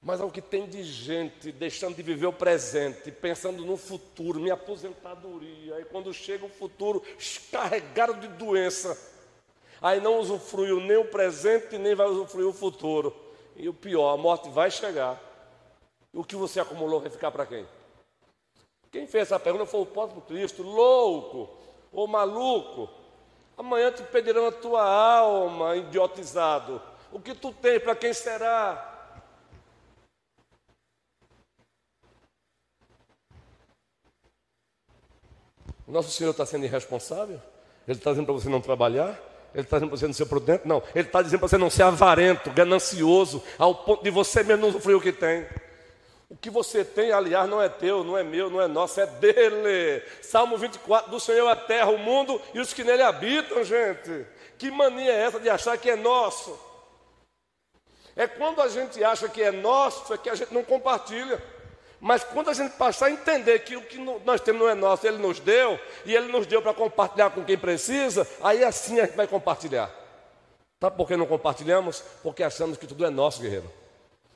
Mas 0.00 0.20
ao 0.20 0.30
que 0.30 0.40
tem 0.40 0.68
de 0.68 0.84
gente 0.84 1.50
deixando 1.50 1.96
de 1.96 2.02
viver 2.02 2.26
o 2.26 2.32
presente, 2.32 3.10
pensando 3.10 3.64
no 3.64 3.76
futuro, 3.76 4.38
minha 4.38 4.54
aposentadoria, 4.54 5.74
aí 5.74 5.84
quando 5.86 6.14
chega 6.14 6.46
o 6.46 6.48
futuro, 6.48 7.02
carregado 7.50 8.20
de 8.20 8.28
doença, 8.28 8.96
aí 9.84 10.00
não 10.00 10.18
usufruiu 10.18 10.80
nem 10.80 10.96
o 10.96 11.04
presente, 11.04 11.76
nem 11.76 11.94
vai 11.94 12.06
usufruir 12.06 12.48
o 12.48 12.54
futuro. 12.54 13.14
E 13.54 13.68
o 13.68 13.74
pior, 13.74 14.14
a 14.14 14.16
morte 14.16 14.48
vai 14.48 14.70
chegar. 14.70 15.20
O 16.10 16.24
que 16.24 16.34
você 16.34 16.58
acumulou 16.58 17.00
vai 17.00 17.10
ficar 17.10 17.30
para 17.30 17.44
quem? 17.44 17.66
Quem 18.90 19.06
fez 19.06 19.24
essa 19.24 19.38
pergunta 19.38 19.66
foi 19.66 19.82
o 19.82 19.86
próprio 19.86 20.22
Cristo, 20.22 20.62
louco 20.62 21.50
ou 21.92 22.08
maluco. 22.08 22.88
Amanhã 23.58 23.92
te 23.92 24.02
pedirão 24.04 24.46
a 24.46 24.52
tua 24.52 24.82
alma, 24.82 25.76
idiotizado. 25.76 26.80
O 27.12 27.20
que 27.20 27.34
tu 27.34 27.52
tem, 27.52 27.78
para 27.78 27.94
quem 27.94 28.14
será? 28.14 28.90
O 35.86 35.92
nosso 35.92 36.10
Senhor 36.10 36.30
está 36.30 36.46
sendo 36.46 36.64
irresponsável? 36.64 37.38
Ele 37.86 37.98
está 37.98 38.12
dizendo 38.12 38.24
para 38.24 38.34
você 38.34 38.48
não 38.48 38.62
trabalhar? 38.62 39.33
Ele 39.54 39.62
está 39.62 39.76
dizendo 39.78 39.90
para 39.90 39.98
você 39.98 40.06
não 40.06 40.14
ser 40.14 40.26
prudente? 40.26 40.66
Não. 40.66 40.82
Ele 40.94 41.06
está 41.06 41.22
dizendo 41.22 41.38
para 41.38 41.48
você 41.48 41.58
não 41.58 41.70
ser 41.70 41.84
avarento, 41.84 42.50
ganancioso, 42.50 43.42
ao 43.56 43.74
ponto 43.74 44.02
de 44.02 44.10
você 44.10 44.42
mesmo 44.42 44.66
não 44.66 44.72
sofrer 44.72 44.94
o 44.94 45.00
que 45.00 45.12
tem. 45.12 45.46
O 46.28 46.36
que 46.36 46.50
você 46.50 46.84
tem, 46.84 47.12
aliás, 47.12 47.48
não 47.48 47.62
é 47.62 47.68
teu, 47.68 48.02
não 48.02 48.18
é 48.18 48.24
meu, 48.24 48.50
não 48.50 48.60
é 48.60 48.66
nosso, 48.66 49.00
é 49.00 49.06
dele. 49.06 50.02
Salmo 50.20 50.58
24: 50.58 51.08
Do 51.08 51.20
Senhor 51.20 51.48
é 51.48 51.52
a 51.52 51.56
terra, 51.56 51.90
o 51.90 51.98
mundo 51.98 52.42
e 52.52 52.58
os 52.58 52.72
que 52.72 52.82
nele 52.82 53.02
habitam, 53.02 53.62
gente. 53.62 54.26
Que 54.58 54.70
mania 54.70 55.12
é 55.12 55.22
essa 55.22 55.38
de 55.38 55.48
achar 55.48 55.78
que 55.78 55.88
é 55.88 55.94
nosso? 55.94 56.58
É 58.16 58.26
quando 58.26 58.60
a 58.60 58.68
gente 58.68 59.02
acha 59.04 59.28
que 59.28 59.42
é 59.42 59.52
nosso, 59.52 60.12
é 60.12 60.18
que 60.18 60.28
a 60.28 60.34
gente 60.34 60.52
não 60.52 60.64
compartilha. 60.64 61.40
Mas 62.00 62.22
quando 62.22 62.50
a 62.50 62.54
gente 62.54 62.72
passar 62.72 63.06
a 63.06 63.10
entender 63.10 63.60
que 63.60 63.76
o 63.76 63.82
que 63.82 63.98
nós 63.98 64.40
temos 64.40 64.60
não 64.60 64.68
é 64.68 64.74
nosso, 64.74 65.06
Ele 65.06 65.18
nos 65.18 65.40
deu, 65.40 65.78
e 66.04 66.14
Ele 66.14 66.30
nos 66.30 66.46
deu 66.46 66.60
para 66.60 66.74
compartilhar 66.74 67.30
com 67.30 67.44
quem 67.44 67.56
precisa, 67.56 68.26
aí 68.42 68.62
assim 68.64 69.00
a 69.00 69.06
gente 69.06 69.16
vai 69.16 69.26
compartilhar. 69.26 69.90
Sabe 70.80 70.96
por 70.96 71.08
que 71.08 71.16
não 71.16 71.26
compartilhamos? 71.26 72.02
Porque 72.22 72.42
achamos 72.42 72.76
que 72.76 72.86
tudo 72.86 73.06
é 73.06 73.10
nosso, 73.10 73.40
guerreiro. 73.40 73.70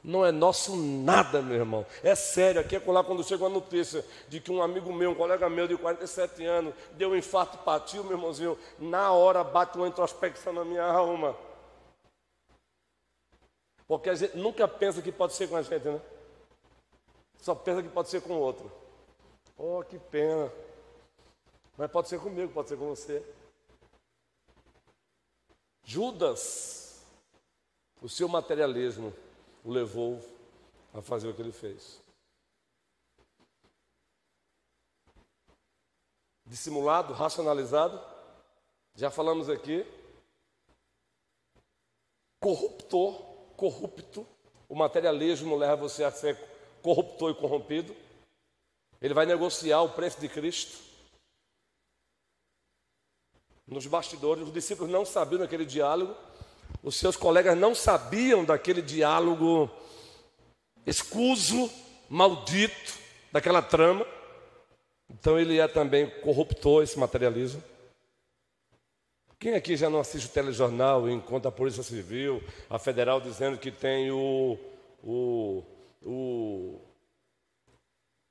Não 0.03 0.25
é 0.25 0.31
nosso 0.31 0.77
nada, 0.77 1.43
meu 1.43 1.57
irmão. 1.57 1.85
É 2.03 2.15
sério, 2.15 2.61
aqui 2.61 2.77
é 2.77 2.83
lá 2.87 3.03
quando 3.03 3.25
chega 3.25 3.43
uma 3.43 3.51
notícia 3.51 4.05
de 4.29 4.41
que 4.41 4.51
um 4.51 4.63
amigo 4.63 4.93
meu, 4.93 5.11
um 5.11 5.15
colega 5.15 5.51
meu 5.51 5.67
de 5.67 5.77
47 5.77 6.45
anos, 6.45 6.73
deu 6.93 7.11
um 7.11 7.17
infarto 7.17 7.59
patil, 7.59 8.05
meu 8.05 8.13
irmãozinho, 8.13 8.57
na 8.79 9.13
hora 9.13 9.43
bate 9.43 9.77
uma 9.77 9.89
introspecção 9.89 10.53
na 10.53 10.65
minha 10.65 10.85
alma. 10.85 11.37
Porque 13.87 14.09
a 14.09 14.15
gente 14.15 14.37
nunca 14.37 14.69
pensa 14.69 15.03
que 15.03 15.11
pode 15.11 15.33
ser 15.33 15.49
com 15.49 15.57
a 15.57 15.63
gente, 15.63 15.87
né? 15.87 16.01
Só 17.41 17.55
pensa 17.55 17.83
que 17.83 17.89
pode 17.89 18.09
ser 18.09 18.21
com 18.21 18.35
outro. 18.35 18.71
Oh, 19.57 19.83
que 19.83 19.99
pena. 19.99 20.53
Mas 21.77 21.91
pode 21.91 22.09
ser 22.09 22.21
comigo, 22.21 22.53
pode 22.53 22.69
ser 22.69 22.77
com 22.77 22.89
você. 22.89 23.25
Judas, 25.83 27.03
o 28.03 28.09
seu 28.09 28.29
materialismo 28.29 29.15
o 29.65 29.71
levou 29.71 30.21
a 30.93 31.01
fazer 31.01 31.29
o 31.29 31.35
que 31.35 31.41
ele 31.41 31.53
fez. 31.53 32.01
Dissimulado, 36.45 37.13
racionalizado, 37.13 38.01
já 38.95 39.11
falamos 39.11 39.49
aqui. 39.49 39.87
Corruptor, 42.41 43.23
corrupto, 43.57 44.27
o 44.69 44.75
materialismo 44.75 45.57
leva 45.57 45.77
você 45.77 46.05
a 46.05 46.11
ser 46.11 46.37
corruptor 46.83 47.31
e 47.31 47.35
corrompido. 47.35 47.95
Ele 49.01 49.15
vai 49.15 49.27
negociar 49.27 49.83
o 49.83 49.91
preço 49.91 50.21
de 50.21 50.29
Cristo. 50.29 50.79
Nos 53.67 53.87
bastidores, 53.87 54.45
os 54.45 54.53
discípulos 54.53 54.91
não 54.91 55.05
sabiam 55.05 55.41
daquele 55.41 55.65
diálogo, 55.65 56.17
os 56.83 56.97
seus 56.97 57.17
colegas 57.17 57.57
não 57.57 57.75
sabiam 57.75 58.45
daquele 58.45 58.81
diálogo 58.81 59.71
escuso, 60.87 61.71
maldito, 62.09 62.99
daquela 63.31 63.61
trama. 63.61 64.07
Então 65.11 65.39
ele 65.39 65.59
é 65.59 65.69
também 65.69 66.09
corruptor, 66.21 66.83
esse 66.83 66.99
materialismo. 66.99 67.63
Quem 69.39 69.55
aqui 69.55 69.77
já 69.77 69.89
não 69.89 70.01
assiste 70.01 70.27
o 70.27 70.33
telejornal 70.33 71.09
e 71.09 71.13
encontra 71.13 71.49
a 71.49 71.53
Polícia 71.53 71.83
Civil, 71.83 72.43
a 72.69 72.79
Federal 72.79 73.21
dizendo 73.21 73.57
que 73.57 73.71
tem 73.71 74.11
o, 74.11 74.59
o, 75.05 75.63
o, 76.03 76.81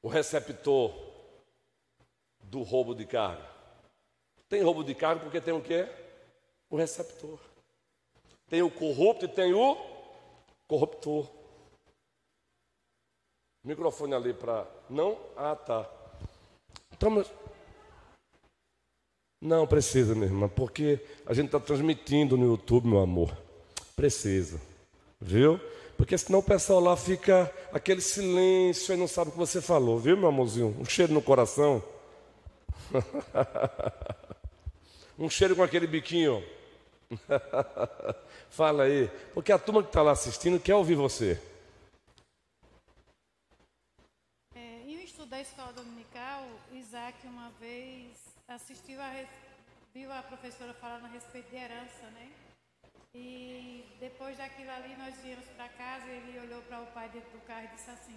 o 0.02 0.08
receptor 0.08 0.94
do 2.44 2.62
roubo 2.64 2.94
de 2.96 3.06
carga? 3.06 3.46
Tem 4.50 4.62
roubo 4.62 4.84
de 4.84 4.96
carga 4.96 5.22
porque 5.22 5.42
tem 5.42 5.54
o 5.54 5.62
quê? 5.62 5.88
O 6.70 6.78
receptor. 6.78 7.40
Tem 8.50 8.62
o 8.62 8.72
corrupto 8.72 9.26
e 9.26 9.28
tem 9.28 9.54
o 9.54 9.76
corruptor. 10.68 11.30
Microfone 13.64 14.14
ali 14.14 14.34
para. 14.34 14.66
Não? 14.90 15.18
Ah, 15.36 15.56
tá. 15.56 15.90
Então, 16.94 17.10
mas... 17.10 17.32
Não 19.40 19.68
precisa, 19.68 20.16
minha 20.16 20.26
irmã, 20.26 20.50
porque 20.50 21.00
a 21.26 21.34
gente 21.34 21.48
está 21.48 21.60
transmitindo 21.60 22.38
no 22.38 22.46
YouTube, 22.46 22.88
meu 22.88 23.00
amor. 23.00 23.38
Precisa. 23.96 24.60
Viu? 25.20 25.60
Porque 25.98 26.16
senão 26.16 26.40
o 26.40 26.44
pessoal 26.44 26.80
lá 26.80 26.96
fica 26.96 27.52
aquele 27.74 28.02
silêncio 28.02 28.94
e 28.94 28.98
não 28.98 29.08
sabe 29.08 29.30
o 29.30 29.32
que 29.32 29.38
você 29.38 29.60
falou, 29.60 29.98
viu, 29.98 30.16
meu 30.16 30.30
amorzinho? 30.30 30.78
Um 30.80 30.86
cheiro 30.86 31.12
no 31.12 31.24
coração. 31.24 31.84
um 35.18 35.28
cheiro 35.28 35.56
com 35.56 35.64
aquele 35.64 35.88
biquinho. 35.88 36.44
Fala 38.52 38.84
aí. 38.84 39.10
Porque 39.34 39.52
a 39.52 39.58
turma 39.58 39.82
que 39.82 39.90
está 39.90 40.04
lá 40.04 40.12
assistindo 40.12 40.60
quer 40.60 40.76
ouvir 40.76 40.96
você. 40.96 41.42
É, 44.54 44.60
em 44.86 44.98
um 44.98 45.02
estudo 45.02 45.30
da 45.30 45.42
escola 45.42 45.74
dominical, 45.74 46.46
Isaac 46.74 47.26
uma 47.26 47.50
vez 47.60 48.20
assistiu 48.48 49.02
a 49.02 49.26
viu 49.94 50.12
a 50.12 50.22
professora 50.22 50.76
falando 50.76 51.06
a 51.06 51.08
respeito 51.08 51.50
de 51.50 51.56
herança, 51.56 52.04
né? 52.14 52.30
E 53.20 53.84
depois 54.00 54.38
daquilo 54.38 54.70
ali 54.70 54.96
nós 54.96 55.16
viemos 55.22 55.46
para 55.56 55.68
casa 55.70 56.08
ele 56.08 56.40
olhou 56.40 56.62
para 56.62 56.82
o 56.82 56.88
pai 56.88 57.10
dentro 57.10 57.32
do 57.32 57.42
carro 57.46 57.66
e 57.66 57.76
disse 57.76 57.90
assim: 57.90 58.16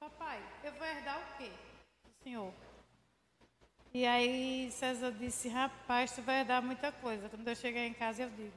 Papai, 0.00 0.42
eu 0.64 0.72
vou 0.72 0.86
herdar 0.86 1.20
o 1.20 1.36
quê? 1.38 1.50
O 2.04 2.24
senhor. 2.24 2.52
E 3.94 4.04
aí 4.04 4.70
César 4.72 5.12
disse: 5.12 5.48
Rapaz, 5.48 6.12
tu 6.12 6.22
vai 6.22 6.40
herdar 6.40 6.60
muita 6.60 6.90
coisa. 6.90 7.28
Quando 7.28 7.46
eu 7.46 7.54
chegar 7.54 7.86
em 7.86 7.94
casa, 7.94 8.22
eu 8.22 8.30
digo. 8.30 8.56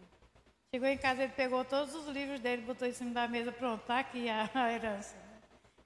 Chegou 0.74 0.90
em 0.90 0.98
casa, 0.98 1.24
ele 1.24 1.34
pegou 1.34 1.64
todos 1.64 1.94
os 1.94 2.08
livros 2.08 2.40
dele, 2.40 2.64
botou 2.64 2.88
em 2.88 2.94
cima 2.94 3.12
da 3.12 3.28
mesa, 3.28 3.52
pronto, 3.52 3.86
tá 3.86 4.00
aqui 4.00 4.28
a, 4.28 4.50
herança. 4.74 5.16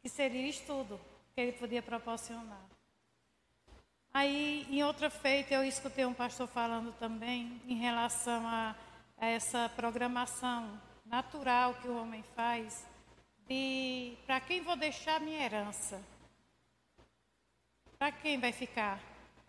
Que 0.02 0.08
seria 0.08 0.48
estudo 0.48 0.98
que 1.36 1.42
ele 1.42 1.52
podia 1.52 1.82
proporcionar. 1.82 2.66
Aí, 4.14 4.66
em 4.70 4.82
outra 4.86 5.10
feita, 5.10 5.54
eu 5.54 5.66
escutei 5.66 6.06
um 6.06 6.14
pastor 6.14 6.48
falando 6.48 6.94
também 6.94 7.62
em 7.68 7.76
relação 7.76 8.48
a 8.48 8.74
essa 9.20 9.70
programação 9.76 10.80
natural 11.06 11.74
que 11.76 11.88
o 11.88 11.98
homem 11.98 12.24
faz 12.36 12.86
de 13.48 14.18
para 14.26 14.40
quem 14.40 14.62
vou 14.62 14.76
deixar 14.76 15.20
minha 15.20 15.44
herança? 15.44 16.02
Para 17.98 18.12
quem 18.12 18.40
vai 18.40 18.52
ficar? 18.52 19.00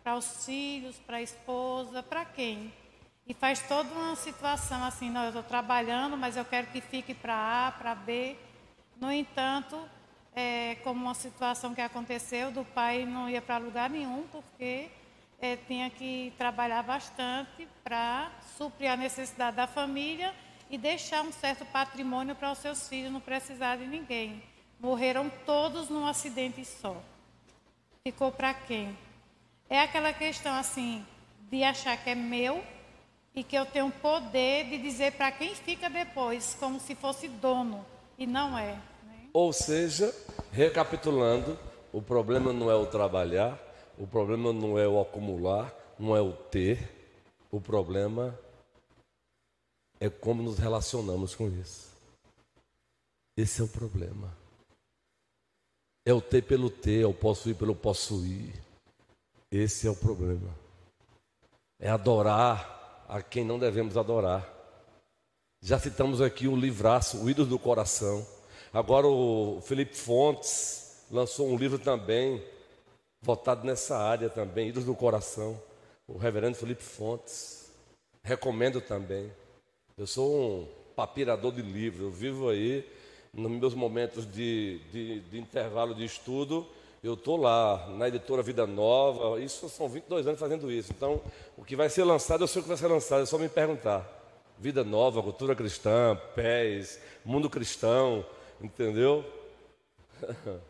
Para 0.03 0.15
os 0.15 0.45
filhos, 0.45 0.97
para 0.99 1.17
a 1.17 1.21
esposa, 1.21 2.01
para 2.01 2.25
quem? 2.25 2.73
E 3.27 3.33
faz 3.33 3.61
toda 3.67 3.93
uma 3.93 4.15
situação 4.15 4.83
assim, 4.83 5.09
não, 5.09 5.21
eu 5.21 5.27
estou 5.27 5.43
trabalhando, 5.43 6.17
mas 6.17 6.35
eu 6.35 6.45
quero 6.45 6.67
que 6.67 6.81
fique 6.81 7.13
para 7.13 7.67
A, 7.67 7.71
para 7.71 7.93
B. 7.93 8.35
No 8.95 9.11
entanto, 9.11 9.79
é, 10.33 10.75
como 10.83 11.03
uma 11.03 11.13
situação 11.13 11.75
que 11.75 11.81
aconteceu, 11.81 12.49
do 12.49 12.65
pai 12.65 13.05
não 13.05 13.29
ia 13.29 13.41
para 13.41 13.57
lugar 13.59 13.89
nenhum, 13.89 14.27
porque 14.31 14.89
é, 15.41 15.55
tinha 15.55 15.89
que 15.89 16.33
trabalhar 16.37 16.83
bastante 16.83 17.67
para 17.83 18.31
suprir 18.57 18.91
a 18.91 18.97
necessidade 18.97 19.55
da 19.55 19.67
família 19.67 20.33
e 20.69 20.77
deixar 20.77 21.23
um 21.23 21.31
certo 21.31 21.65
patrimônio 21.65 22.35
para 22.35 22.51
os 22.51 22.59
seus 22.59 22.87
filhos, 22.87 23.11
não 23.11 23.21
precisar 23.21 23.77
de 23.77 23.87
ninguém. 23.87 24.43
Morreram 24.79 25.31
todos 25.45 25.89
num 25.89 26.05
acidente 26.05 26.63
só. 26.65 26.95
Ficou 28.03 28.31
para 28.31 28.53
quem? 28.53 28.97
É 29.69 29.81
aquela 29.81 30.13
questão 30.13 30.53
assim, 30.55 31.05
de 31.49 31.63
achar 31.63 31.97
que 31.97 32.09
é 32.09 32.15
meu 32.15 32.63
e 33.35 33.43
que 33.43 33.55
eu 33.55 33.65
tenho 33.65 33.91
poder 33.91 34.65
de 34.65 34.77
dizer 34.77 35.13
para 35.13 35.31
quem 35.31 35.55
fica 35.55 35.89
depois, 35.89 36.55
como 36.59 36.79
se 36.79 36.95
fosse 36.95 37.27
dono, 37.27 37.85
e 38.17 38.25
não 38.25 38.57
é. 38.57 38.75
Ou 39.33 39.53
seja, 39.53 40.13
recapitulando, 40.51 41.57
o 41.93 42.01
problema 42.01 42.51
não 42.51 42.69
é 42.69 42.75
o 42.75 42.85
trabalhar, 42.85 43.57
o 43.99 44.07
problema 44.07 44.53
não 44.53 44.79
é 44.79 44.87
o 44.87 44.99
acumular, 44.99 45.75
não 45.99 46.15
é 46.15 46.21
o 46.21 46.31
ter, 46.31 46.89
o 47.51 47.59
problema 47.59 48.39
é 49.99 50.09
como 50.09 50.41
nos 50.41 50.57
relacionamos 50.57 51.35
com 51.35 51.49
isso. 51.49 51.89
Esse 53.35 53.61
é 53.61 53.63
o 53.63 53.67
problema. 53.67 54.33
É 56.05 56.13
o 56.13 56.21
ter 56.21 56.41
pelo 56.43 56.69
ter, 56.69 57.03
é 57.03 57.05
o 57.05 57.13
possuir 57.13 57.55
pelo 57.55 57.75
possuir. 57.75 58.53
Esse 59.51 59.87
é 59.87 59.89
o 59.89 59.95
problema. 59.95 60.55
É 61.79 61.89
adorar 61.89 63.05
a 63.07 63.21
quem 63.21 63.43
não 63.43 63.59
devemos 63.59 63.97
adorar. 63.97 64.47
Já 65.61 65.77
citamos 65.77 66.21
aqui 66.21 66.47
o 66.47 66.55
livraço, 66.55 67.21
o 67.21 67.29
ídolo 67.29 67.49
do 67.49 67.59
coração. 67.59 68.25
Agora 68.71 69.07
o 69.07 69.59
Felipe 69.61 69.95
Fontes 69.97 71.05
lançou 71.11 71.49
um 71.49 71.57
livro 71.57 71.77
também, 71.77 72.41
votado 73.21 73.65
nessa 73.65 73.97
área 73.97 74.29
também, 74.29 74.69
Ídolos 74.69 74.85
do 74.85 74.95
Coração. 74.95 75.61
O 76.07 76.17
reverendo 76.17 76.55
Felipe 76.55 76.83
Fontes. 76.83 77.71
Recomendo 78.23 78.81
também. 78.81 79.31
Eu 79.97 80.07
sou 80.07 80.35
um 80.35 80.67
papirador 80.95 81.51
de 81.51 81.61
livros, 81.61 82.01
eu 82.01 82.11
vivo 82.11 82.49
aí, 82.49 82.85
nos 83.33 83.51
meus 83.51 83.73
momentos 83.73 84.29
de, 84.29 84.79
de, 84.91 85.19
de 85.21 85.39
intervalo 85.39 85.95
de 85.95 86.03
estudo, 86.03 86.67
eu 87.01 87.13
estou 87.13 87.37
lá 87.37 87.87
na 87.89 88.07
editora 88.07 88.41
Vida 88.41 88.67
Nova, 88.67 89.39
isso 89.39 89.69
são 89.69 89.87
22 89.87 90.27
anos 90.27 90.39
fazendo 90.39 90.71
isso. 90.71 90.91
Então, 90.91 91.21
o 91.57 91.63
que 91.63 91.75
vai 91.75 91.89
ser 91.89 92.03
lançado, 92.03 92.43
eu 92.43 92.47
sei 92.47 92.59
o 92.59 92.63
que 92.63 92.69
vai 92.69 92.77
ser 92.77 92.87
lançado, 92.87 93.23
é 93.23 93.25
só 93.25 93.37
me 93.37 93.47
perguntar. 93.47 94.07
Vida 94.57 94.83
Nova, 94.83 95.23
Cultura 95.23 95.55
Cristã, 95.55 96.19
Pés, 96.35 96.99
Mundo 97.23 97.49
Cristão, 97.49 98.25
Entendeu? 98.61 99.23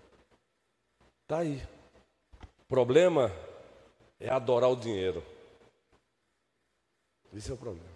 Tá 1.27 1.39
aí. 1.39 1.61
Problema 2.69 3.31
é 4.19 4.29
adorar 4.29 4.69
o 4.69 4.75
dinheiro. 4.75 5.23
Esse 7.33 7.49
é 7.49 7.53
o 7.55 7.57
problema. 7.57 7.89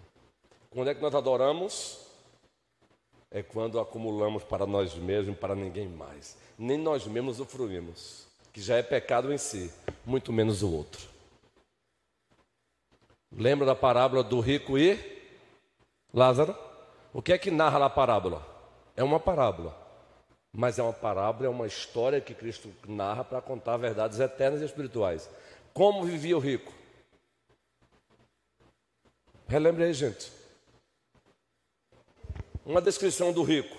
Quando 0.68 0.90
é 0.90 0.94
que 0.94 1.00
nós 1.00 1.14
adoramos? 1.14 2.04
É 3.30 3.40
quando 3.40 3.78
acumulamos 3.78 4.42
para 4.42 4.66
nós 4.66 4.94
mesmos 4.96 5.36
e 5.36 5.38
para 5.38 5.54
ninguém 5.54 5.88
mais. 5.88 6.36
Nem 6.58 6.76
nós 6.76 7.06
mesmos 7.06 7.38
usufruímos, 7.38 8.26
que 8.52 8.60
já 8.60 8.76
é 8.76 8.82
pecado 8.82 9.32
em 9.32 9.38
si, 9.38 9.72
muito 10.04 10.32
menos 10.32 10.64
o 10.64 10.72
outro. 10.72 11.08
Lembra 13.32 13.64
da 13.64 13.76
parábola 13.76 14.24
do 14.24 14.40
rico 14.40 14.76
e 14.76 14.98
Lázaro? 16.12 16.56
O 17.12 17.22
que 17.22 17.32
é 17.32 17.38
que 17.38 17.50
narra 17.50 17.84
a 17.86 17.90
parábola? 17.90 18.44
É 18.96 19.04
uma 19.04 19.20
parábola. 19.20 19.83
Mas 20.56 20.78
é 20.78 20.82
uma 20.84 20.92
parábola, 20.92 21.46
é 21.46 21.50
uma 21.50 21.66
história 21.66 22.20
que 22.20 22.32
Cristo 22.32 22.72
narra 22.86 23.24
para 23.24 23.42
contar 23.42 23.76
verdades 23.76 24.20
eternas 24.20 24.62
e 24.62 24.64
espirituais. 24.64 25.28
Como 25.72 26.04
vivia 26.04 26.36
o 26.36 26.40
rico? 26.40 26.72
Relembre 29.48 29.82
aí, 29.82 29.92
gente. 29.92 30.32
Uma 32.64 32.80
descrição 32.80 33.32
do 33.32 33.42
rico. 33.42 33.76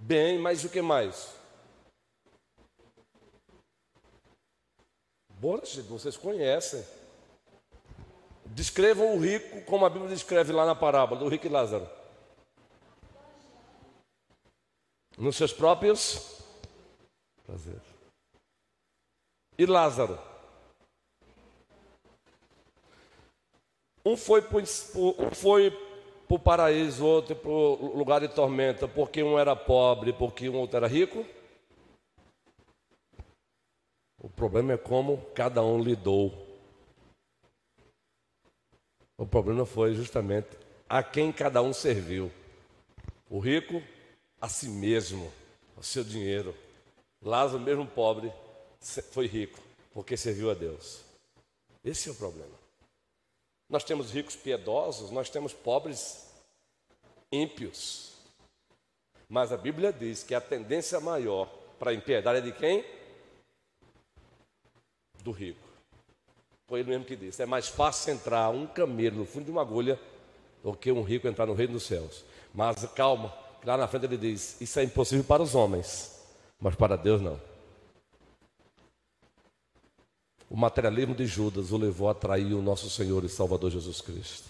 Bem, 0.00 0.36
mas 0.40 0.64
o 0.64 0.68
que 0.68 0.82
mais? 0.82 1.32
Boa, 5.34 5.64
gente, 5.64 5.82
vocês 5.82 6.16
conhecem. 6.16 6.84
Descrevam 8.46 9.14
o 9.14 9.20
rico 9.20 9.62
como 9.62 9.86
a 9.86 9.90
Bíblia 9.90 10.10
descreve 10.10 10.52
lá 10.52 10.66
na 10.66 10.74
parábola 10.74 11.20
do 11.20 11.28
rico 11.28 11.46
e 11.46 11.48
Lázaro. 11.50 11.97
Nos 15.18 15.36
seus 15.36 15.52
próprios 15.52 16.40
prazeres. 17.44 17.82
E 19.58 19.66
Lázaro? 19.66 20.18
Um 24.04 24.16
foi 24.16 24.40
para 24.40 24.58
o 26.30 26.38
paraíso, 26.38 27.04
outro 27.04 27.34
para 27.34 27.50
o 27.50 27.96
lugar 27.96 28.20
de 28.20 28.28
tormenta, 28.28 28.86
porque 28.86 29.22
um 29.22 29.38
era 29.38 29.56
pobre, 29.56 30.12
porque 30.12 30.48
um 30.48 30.56
outro 30.56 30.76
era 30.76 30.86
rico. 30.86 31.26
O 34.20 34.30
problema 34.30 34.72
é 34.72 34.78
como 34.78 35.18
cada 35.34 35.62
um 35.62 35.82
lidou. 35.82 36.46
O 39.18 39.26
problema 39.26 39.66
foi 39.66 39.94
justamente 39.94 40.56
a 40.88 41.02
quem 41.02 41.32
cada 41.32 41.60
um 41.60 41.72
serviu. 41.72 42.30
O 43.28 43.40
rico 43.40 43.82
a 44.40 44.48
si 44.48 44.68
mesmo, 44.68 45.32
ao 45.76 45.82
seu 45.82 46.04
dinheiro. 46.04 46.54
Lázaro, 47.22 47.62
mesmo 47.62 47.86
pobre, 47.86 48.32
foi 49.10 49.26
rico, 49.26 49.60
porque 49.92 50.16
serviu 50.16 50.50
a 50.50 50.54
Deus. 50.54 51.00
Esse 51.84 52.08
é 52.08 52.12
o 52.12 52.14
problema. 52.14 52.56
Nós 53.68 53.84
temos 53.84 54.10
ricos 54.10 54.36
piedosos, 54.36 55.10
nós 55.10 55.28
temos 55.28 55.52
pobres 55.52 56.26
ímpios. 57.30 58.12
Mas 59.28 59.52
a 59.52 59.56
Bíblia 59.56 59.92
diz 59.92 60.22
que 60.22 60.34
a 60.34 60.40
tendência 60.40 60.98
maior 61.00 61.46
para 61.78 61.90
a 61.90 61.94
impiedade 61.94 62.38
é 62.38 62.40
de 62.40 62.52
quem? 62.52 62.84
Do 65.22 65.32
rico. 65.32 65.68
Foi 66.66 66.80
ele 66.80 66.90
mesmo 66.90 67.04
que 67.04 67.16
disse: 67.16 67.42
é 67.42 67.46
mais 67.46 67.68
fácil 67.68 68.14
entrar 68.14 68.48
um 68.50 68.66
camelo 68.66 69.18
no 69.18 69.26
fundo 69.26 69.46
de 69.46 69.50
uma 69.50 69.62
agulha 69.62 70.00
do 70.62 70.74
que 70.74 70.90
um 70.90 71.02
rico 71.02 71.28
entrar 71.28 71.46
no 71.46 71.54
reino 71.54 71.74
dos 71.74 71.84
céus. 71.84 72.24
Mas 72.54 72.84
calma, 72.94 73.34
lá 73.64 73.76
na 73.76 73.88
frente 73.88 74.06
ele 74.06 74.16
diz: 74.16 74.60
Isso 74.60 74.78
é 74.78 74.84
impossível 74.84 75.24
para 75.24 75.42
os 75.42 75.54
homens, 75.54 76.22
mas 76.60 76.74
para 76.74 76.96
Deus 76.96 77.20
não. 77.20 77.40
O 80.50 80.56
materialismo 80.56 81.14
de 81.14 81.26
Judas 81.26 81.72
o 81.72 81.76
levou 81.76 82.08
a 82.08 82.14
trair 82.14 82.54
o 82.54 82.62
nosso 82.62 82.88
Senhor 82.88 83.22
e 83.24 83.28
Salvador 83.28 83.70
Jesus 83.70 84.00
Cristo. 84.00 84.48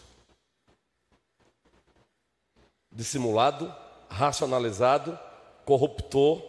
Dissimulado, 2.92 3.74
racionalizado, 4.08 5.18
corruptor 5.64 6.42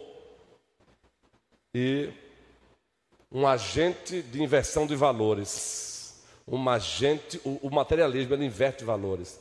e 1.74 2.12
um 3.30 3.46
agente 3.46 4.22
de 4.22 4.42
inversão 4.42 4.86
de 4.86 4.94
valores. 4.94 6.22
Um 6.46 6.68
agente, 6.68 7.40
o, 7.44 7.68
o 7.68 7.70
materialismo 7.70 8.34
ele 8.34 8.44
inverte 8.44 8.84
valores. 8.84 9.38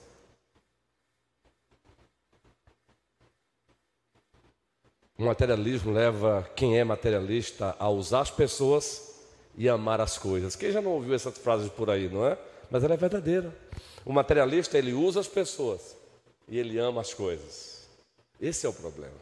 O 5.20 5.24
materialismo 5.26 5.92
leva 5.92 6.50
quem 6.56 6.80
é 6.80 6.84
materialista 6.86 7.76
a 7.78 7.90
usar 7.90 8.22
as 8.22 8.32
pessoas 8.32 9.20
e 9.58 9.68
amar 9.68 10.00
as 10.00 10.18
coisas. 10.18 10.56
Quem 10.56 10.72
já 10.72 10.82
não 10.82 10.92
ouviu 10.92 11.14
essas 11.14 11.38
frases 11.38 11.70
por 11.70 11.90
aí, 11.90 12.08
não 12.08 12.26
é? 12.26 12.38
Mas 12.72 12.86
ela 12.86 12.94
é 12.94 12.98
verdadeira. 12.98 13.54
O 14.06 14.14
materialista, 14.14 14.78
ele 14.78 14.94
usa 14.94 15.20
as 15.20 15.28
pessoas 15.28 15.98
e 16.48 16.58
ele 16.58 16.80
ama 16.80 17.02
as 17.02 17.14
coisas. 17.14 17.86
Esse 18.40 18.66
é 18.66 18.70
o 18.70 18.74
problema. 18.74 19.18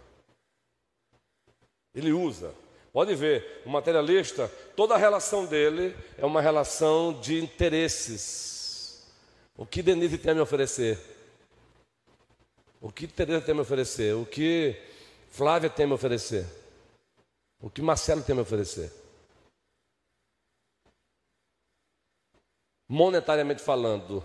Ele 1.95 2.11
usa. 2.11 2.53
Pode 2.93 3.15
ver, 3.15 3.63
o 3.65 3.69
materialista, 3.71 4.51
toda 4.75 4.93
a 4.93 4.99
relação 4.99 5.47
dele 5.47 5.95
é 6.15 6.25
uma 6.27 6.43
relação 6.43 7.19
de 7.19 7.39
interesses. 7.39 9.03
O 9.57 9.65
que 9.65 9.81
Denise 9.81 10.19
tem 10.19 10.33
a 10.33 10.35
me 10.35 10.41
oferecer? 10.41 10.99
O 12.79 12.91
que 12.91 13.07
Tereza 13.07 13.41
tem 13.41 13.53
a 13.53 13.55
me 13.55 13.61
oferecer? 13.61 14.13
O 14.13 14.27
que 14.27 14.79
Flávia 15.29 15.69
tem 15.69 15.85
a 15.85 15.87
me 15.87 15.93
oferecer? 15.93 16.45
O 17.61 17.69
que 17.69 17.81
Marcelo 17.81 18.23
tem 18.23 18.33
a 18.33 18.35
me 18.37 18.41
oferecer? 18.41 18.91
Monetariamente 22.87 23.61
falando, 23.61 24.23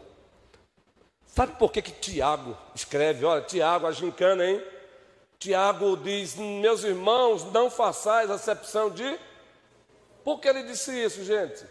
sabe 1.26 1.58
por 1.58 1.72
que, 1.72 1.82
que 1.82 1.90
Tiago 1.90 2.56
escreve? 2.74 3.24
Olha, 3.24 3.42
Tiago, 3.42 3.86
a 3.86 3.92
gincana, 3.92 4.44
hein? 4.44 4.62
Tiago 5.42 5.96
diz: 5.96 6.36
Meus 6.36 6.84
irmãos, 6.84 7.44
não 7.52 7.68
façais 7.68 8.30
acepção 8.30 8.88
de. 8.88 9.18
Por 10.22 10.38
que 10.38 10.46
ele 10.46 10.62
disse 10.62 10.92
isso, 10.92 11.24
gente? 11.24 11.66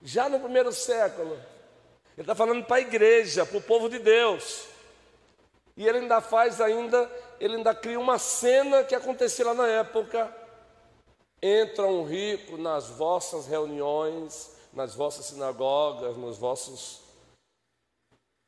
Já 0.00 0.30
no 0.30 0.40
primeiro 0.40 0.72
século. 0.72 1.34
Ele 2.16 2.22
está 2.22 2.34
falando 2.34 2.64
para 2.64 2.76
a 2.76 2.80
igreja, 2.80 3.44
para 3.44 3.58
o 3.58 3.62
povo 3.62 3.90
de 3.90 3.98
Deus. 3.98 4.66
E 5.76 5.86
ele 5.86 5.98
ainda 5.98 6.22
faz 6.22 6.58
ainda, 6.58 7.10
ele 7.40 7.56
ainda 7.56 7.74
cria 7.74 7.98
uma 7.98 8.18
cena 8.18 8.84
que 8.84 8.94
acontecia 8.94 9.44
lá 9.44 9.54
na 9.54 9.66
época. 9.66 10.34
Entra 11.42 11.86
um 11.86 12.04
rico 12.04 12.56
nas 12.56 12.88
vossas 12.88 13.46
reuniões, 13.46 14.56
nas 14.72 14.94
vossas 14.94 15.26
sinagogas, 15.26 16.16
nos 16.16 16.38
vossos 16.38 17.02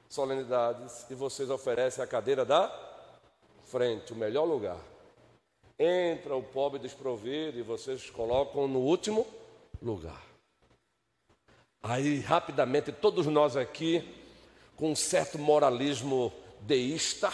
solenidades, 0.09 1.05
e 1.11 1.15
vocês 1.15 1.51
oferecem 1.51 2.03
a 2.03 2.07
cadeira 2.07 2.45
da 2.45 2.73
frente, 3.67 4.13
o 4.13 4.17
melhor 4.17 4.45
lugar. 4.45 4.79
Entra 5.79 6.35
o 6.35 6.43
pobre 6.43 6.79
desprovido 6.79 7.59
e 7.59 7.63
vocês 7.63 8.11
colocam 8.11 8.67
no 8.67 8.81
último 8.81 9.27
lugar. 9.81 10.23
Aí, 11.83 12.19
rapidamente, 12.21 12.91
todos 12.91 13.27
nós 13.27 13.57
aqui, 13.57 14.03
com 14.77 14.91
um 14.91 14.97
certo 14.97 15.39
moralismo 15.39 16.33
deísta. 16.61 17.31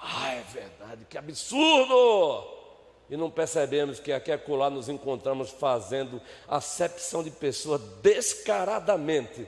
Ah, 0.00 0.32
é 0.32 0.42
verdade, 0.42 1.04
que 1.08 1.18
absurdo! 1.18 2.56
E 3.08 3.16
não 3.16 3.30
percebemos 3.30 4.00
que 4.00 4.12
aqui 4.12 4.32
acolá 4.32 4.68
nos 4.68 4.88
encontramos 4.88 5.50
fazendo 5.50 6.20
acepção 6.48 7.22
de 7.22 7.30
pessoa 7.30 7.78
descaradamente. 7.78 9.46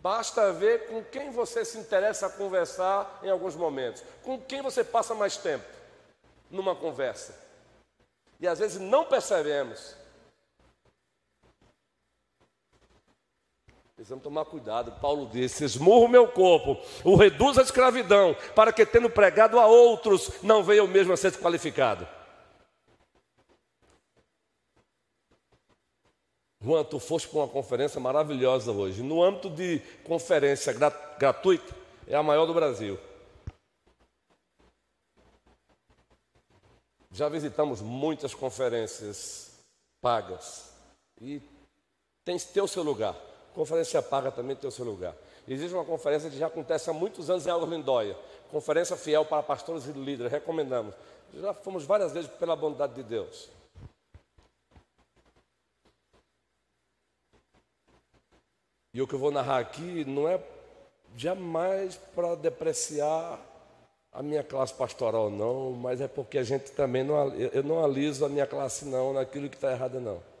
Basta 0.00 0.52
ver 0.52 0.86
com 0.86 1.02
quem 1.02 1.32
você 1.32 1.64
se 1.64 1.78
interessa 1.78 2.26
a 2.26 2.30
conversar 2.30 3.18
em 3.24 3.28
alguns 3.28 3.56
momentos, 3.56 4.04
com 4.22 4.40
quem 4.40 4.62
você 4.62 4.84
passa 4.84 5.14
mais 5.14 5.36
tempo 5.36 5.64
numa 6.48 6.76
conversa. 6.76 7.34
E 8.38 8.46
às 8.46 8.60
vezes 8.60 8.80
não 8.80 9.04
percebemos 9.04 9.96
Precisamos 13.96 14.22
tomar 14.22 14.44
cuidado. 14.44 14.92
Paulo 15.00 15.26
disse: 15.26 15.64
esmurro 15.64 16.04
o 16.04 16.08
meu 16.08 16.28
corpo, 16.28 16.76
o 17.02 17.16
reduz 17.16 17.56
à 17.56 17.62
escravidão, 17.62 18.36
para 18.54 18.70
que, 18.70 18.84
tendo 18.84 19.08
pregado 19.08 19.58
a 19.58 19.66
outros, 19.66 20.30
não 20.42 20.62
venha 20.62 20.84
o 20.84 20.88
mesmo 20.88 21.14
a 21.14 21.16
ser 21.16 21.30
desqualificado. 21.30 22.06
Juan, 26.62 26.84
tu 26.84 26.98
foste 26.98 27.28
para 27.28 27.38
uma 27.38 27.48
conferência 27.48 27.98
maravilhosa 27.98 28.70
hoje. 28.70 29.02
No 29.02 29.22
âmbito 29.22 29.48
de 29.48 29.78
conferência 30.04 30.74
gratuita, 31.18 31.74
é 32.06 32.14
a 32.14 32.22
maior 32.22 32.44
do 32.44 32.52
Brasil. 32.52 32.98
Já 37.12 37.30
visitamos 37.30 37.80
muitas 37.80 38.34
conferências 38.34 39.58
pagas. 40.02 40.74
E 41.18 41.40
tem 42.24 42.36
que 42.36 42.44
ter 42.46 42.60
o 42.60 42.68
seu 42.68 42.82
lugar. 42.82 43.16
Conferência 43.56 44.02
paga 44.02 44.30
também 44.30 44.54
tem 44.54 44.68
o 44.68 44.70
seu 44.70 44.84
lugar. 44.84 45.14
Existe 45.48 45.72
uma 45.72 45.82
conferência 45.82 46.28
que 46.28 46.36
já 46.36 46.46
acontece 46.46 46.90
há 46.90 46.92
muitos 46.92 47.30
anos 47.30 47.46
em 47.46 47.50
Águas 47.50 47.70
Lindóia. 47.70 48.14
Conferência 48.50 48.98
fiel 48.98 49.24
para 49.24 49.42
pastores 49.42 49.86
e 49.86 49.92
líderes. 49.92 50.30
Recomendamos. 50.30 50.94
Já 51.32 51.54
fomos 51.54 51.84
várias 51.84 52.12
vezes 52.12 52.28
pela 52.28 52.54
bondade 52.54 52.92
de 52.92 53.02
Deus. 53.02 53.48
E 58.92 59.00
o 59.00 59.06
que 59.06 59.14
eu 59.14 59.18
vou 59.18 59.30
narrar 59.30 59.58
aqui 59.58 60.04
não 60.04 60.28
é 60.28 60.38
jamais 61.16 61.96
para 62.14 62.34
depreciar 62.34 63.40
a 64.12 64.22
minha 64.22 64.44
classe 64.44 64.74
pastoral, 64.74 65.30
não, 65.30 65.72
mas 65.72 66.02
é 66.02 66.08
porque 66.08 66.36
a 66.36 66.44
gente 66.44 66.72
também 66.72 67.02
não, 67.02 67.34
eu 67.34 67.62
não 67.62 67.82
aliso 67.82 68.22
a 68.22 68.28
minha 68.28 68.46
classe, 68.46 68.84
não, 68.84 69.14
naquilo 69.14 69.48
que 69.48 69.56
está 69.56 69.72
errado, 69.72 69.98
não. 69.98 70.35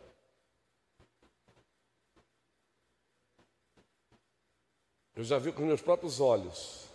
Eu 5.16 5.24
já 5.24 5.38
vi 5.38 5.50
com 5.50 5.62
meus 5.62 5.80
próprios 5.80 6.20
olhos. 6.20 6.90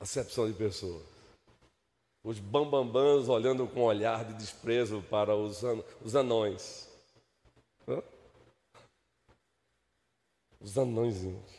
Acepção 0.00 0.50
de 0.50 0.56
pessoas. 0.56 1.04
Os 2.22 2.38
bambambãs 2.38 3.28
olhando 3.28 3.68
com 3.68 3.80
um 3.80 3.84
olhar 3.84 4.24
de 4.24 4.32
desprezo 4.32 5.02
para 5.10 5.36
os, 5.36 5.62
an 5.62 5.84
os 6.02 6.16
anões. 6.16 6.88
Hã? 7.86 8.02
Os 10.58 10.78
anõezinhos. 10.78 11.52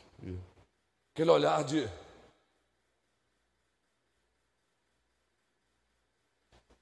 Aquele 1.14 1.30
olhar 1.30 1.64
de. 1.64 1.88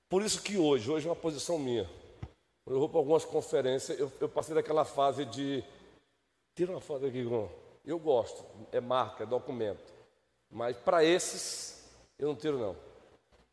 Por 0.07 0.21
isso 0.21 0.41
que 0.41 0.57
hoje, 0.57 0.89
hoje 0.89 1.07
é 1.07 1.09
uma 1.09 1.15
posição 1.15 1.59
minha. 1.59 2.02
Quando 2.63 2.75
eu 2.75 2.79
vou 2.79 2.89
para 2.89 2.99
algumas 2.99 3.25
conferências, 3.25 3.99
eu, 3.99 4.11
eu 4.19 4.29
passei 4.29 4.55
daquela 4.55 4.85
fase 4.85 5.25
de. 5.25 5.63
Tira 6.55 6.71
uma 6.71 6.81
foto 6.81 7.05
aqui, 7.05 7.25
com. 7.25 7.49
Eu 7.85 7.99
gosto, 7.99 8.45
é 8.71 8.79
marca, 8.79 9.23
é 9.23 9.27
documento. 9.27 9.93
Mas 10.49 10.77
para 10.77 11.03
esses, 11.03 11.83
eu 12.17 12.29
não 12.29 12.35
tiro, 12.35 12.57
não. 12.57 12.75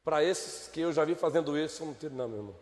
Para 0.04 0.22
esses 0.22 0.68
que 0.68 0.80
eu 0.80 0.92
já 0.92 1.04
vi 1.04 1.14
fazendo 1.14 1.58
isso, 1.58 1.82
eu 1.82 1.88
não 1.88 1.94
tiro, 1.94 2.14
não, 2.14 2.28
meu 2.28 2.38
irmão. 2.38 2.56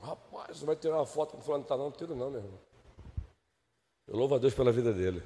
Rapaz, 0.00 0.58
você 0.58 0.64
vai 0.64 0.74
tirar 0.74 0.96
uma 0.96 1.06
foto 1.06 1.36
com 1.36 1.42
fulano 1.42 1.62
está 1.62 1.76
não, 1.76 1.84
não 1.84 1.92
tiro, 1.92 2.16
não, 2.16 2.30
meu 2.30 2.40
irmão. 2.40 2.58
Eu 4.08 4.16
louvo 4.16 4.34
a 4.34 4.38
Deus 4.38 4.54
pela 4.54 4.72
vida 4.72 4.92
dele. 4.92 5.22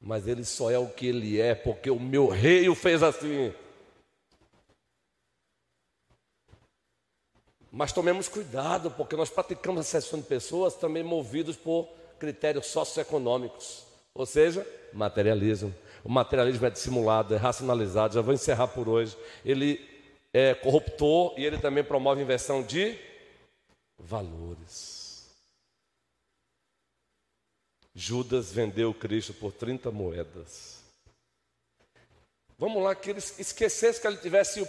Mas 0.00 0.26
ele 0.26 0.44
só 0.44 0.70
é 0.70 0.78
o 0.78 0.90
que 0.90 1.06
ele 1.06 1.40
é, 1.40 1.54
porque 1.54 1.90
o 1.90 1.98
meu 1.98 2.28
rei 2.28 2.68
o 2.68 2.74
fez 2.74 3.02
assim. 3.02 3.54
Mas 7.76 7.92
tomemos 7.92 8.26
cuidado, 8.26 8.90
porque 8.90 9.14
nós 9.14 9.28
praticamos 9.28 9.80
a 9.80 9.82
sessão 9.82 10.18
de 10.18 10.24
pessoas 10.24 10.74
também 10.76 11.02
movidos 11.02 11.58
por 11.58 11.86
critérios 12.18 12.68
socioeconômicos, 12.68 13.84
ou 14.14 14.24
seja, 14.24 14.66
materialismo. 14.94 15.74
O 16.02 16.08
materialismo 16.08 16.64
é 16.64 16.70
dissimulado, 16.70 17.34
é 17.34 17.36
racionalizado. 17.36 18.14
Já 18.14 18.22
vou 18.22 18.32
encerrar 18.32 18.68
por 18.68 18.88
hoje. 18.88 19.14
Ele 19.44 19.86
é 20.32 20.54
corruptor 20.54 21.34
e 21.38 21.44
ele 21.44 21.58
também 21.58 21.84
promove 21.84 22.22
inversão 22.22 22.62
de 22.62 22.98
valores. 23.98 25.26
Judas 27.94 28.50
vendeu 28.50 28.94
Cristo 28.94 29.34
por 29.34 29.52
30 29.52 29.90
moedas. 29.90 30.80
Vamos 32.58 32.82
lá, 32.82 32.94
que 32.94 33.10
ele 33.10 33.18
esquecesse 33.18 34.00
que 34.00 34.06
ele 34.06 34.16
tivesse 34.16 34.66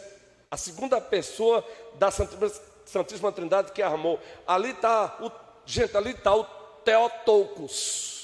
a 0.51 0.57
segunda 0.57 0.99
pessoa 0.99 1.65
da 1.97 2.11
Santíssima 2.87 3.31
Trindade 3.31 3.71
que 3.71 3.81
armou. 3.81 4.19
Ali 4.45 4.71
está 4.71 5.17
o 5.21 5.31
gente, 5.65 5.95
ali 5.95 6.11
está 6.11 6.33
o 6.35 6.43
Teotocos. 6.83 8.15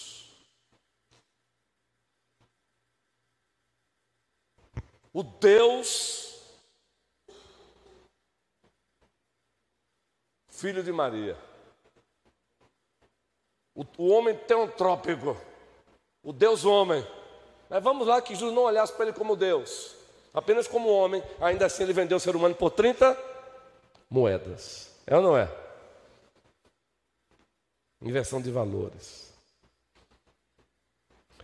O 5.12 5.22
Deus 5.22 6.24
Filho 10.50 10.82
de 10.82 10.94
Maria. 10.94 11.38
O, 13.76 13.84
o 13.98 14.10
homem 14.10 14.36
teotrópico. 14.38 15.36
O 16.24 16.32
Deus 16.32 16.64
homem. 16.64 17.06
Mas 17.70 17.84
vamos 17.84 18.08
lá 18.08 18.22
que 18.22 18.34
Jesus 18.34 18.54
não 18.54 18.64
olhasse 18.64 18.94
para 18.94 19.08
ele 19.08 19.18
como 19.18 19.36
Deus, 19.36 19.96
apenas 20.34 20.68
como 20.68 20.90
homem. 20.90 21.22
Ainda 21.42 21.66
assim 21.66 21.84
ele 21.84 21.92
vendeu 21.92 22.16
o 22.16 22.20
ser 22.20 22.36
humano 22.36 22.56
por 22.56 22.72
30 22.72 23.33
moedas. 24.14 24.92
É 25.08 25.18
ou 25.18 25.24
não 25.24 25.36
é? 25.36 25.50
Inversão 28.00 28.40
de 28.40 28.52
valores. 28.52 29.34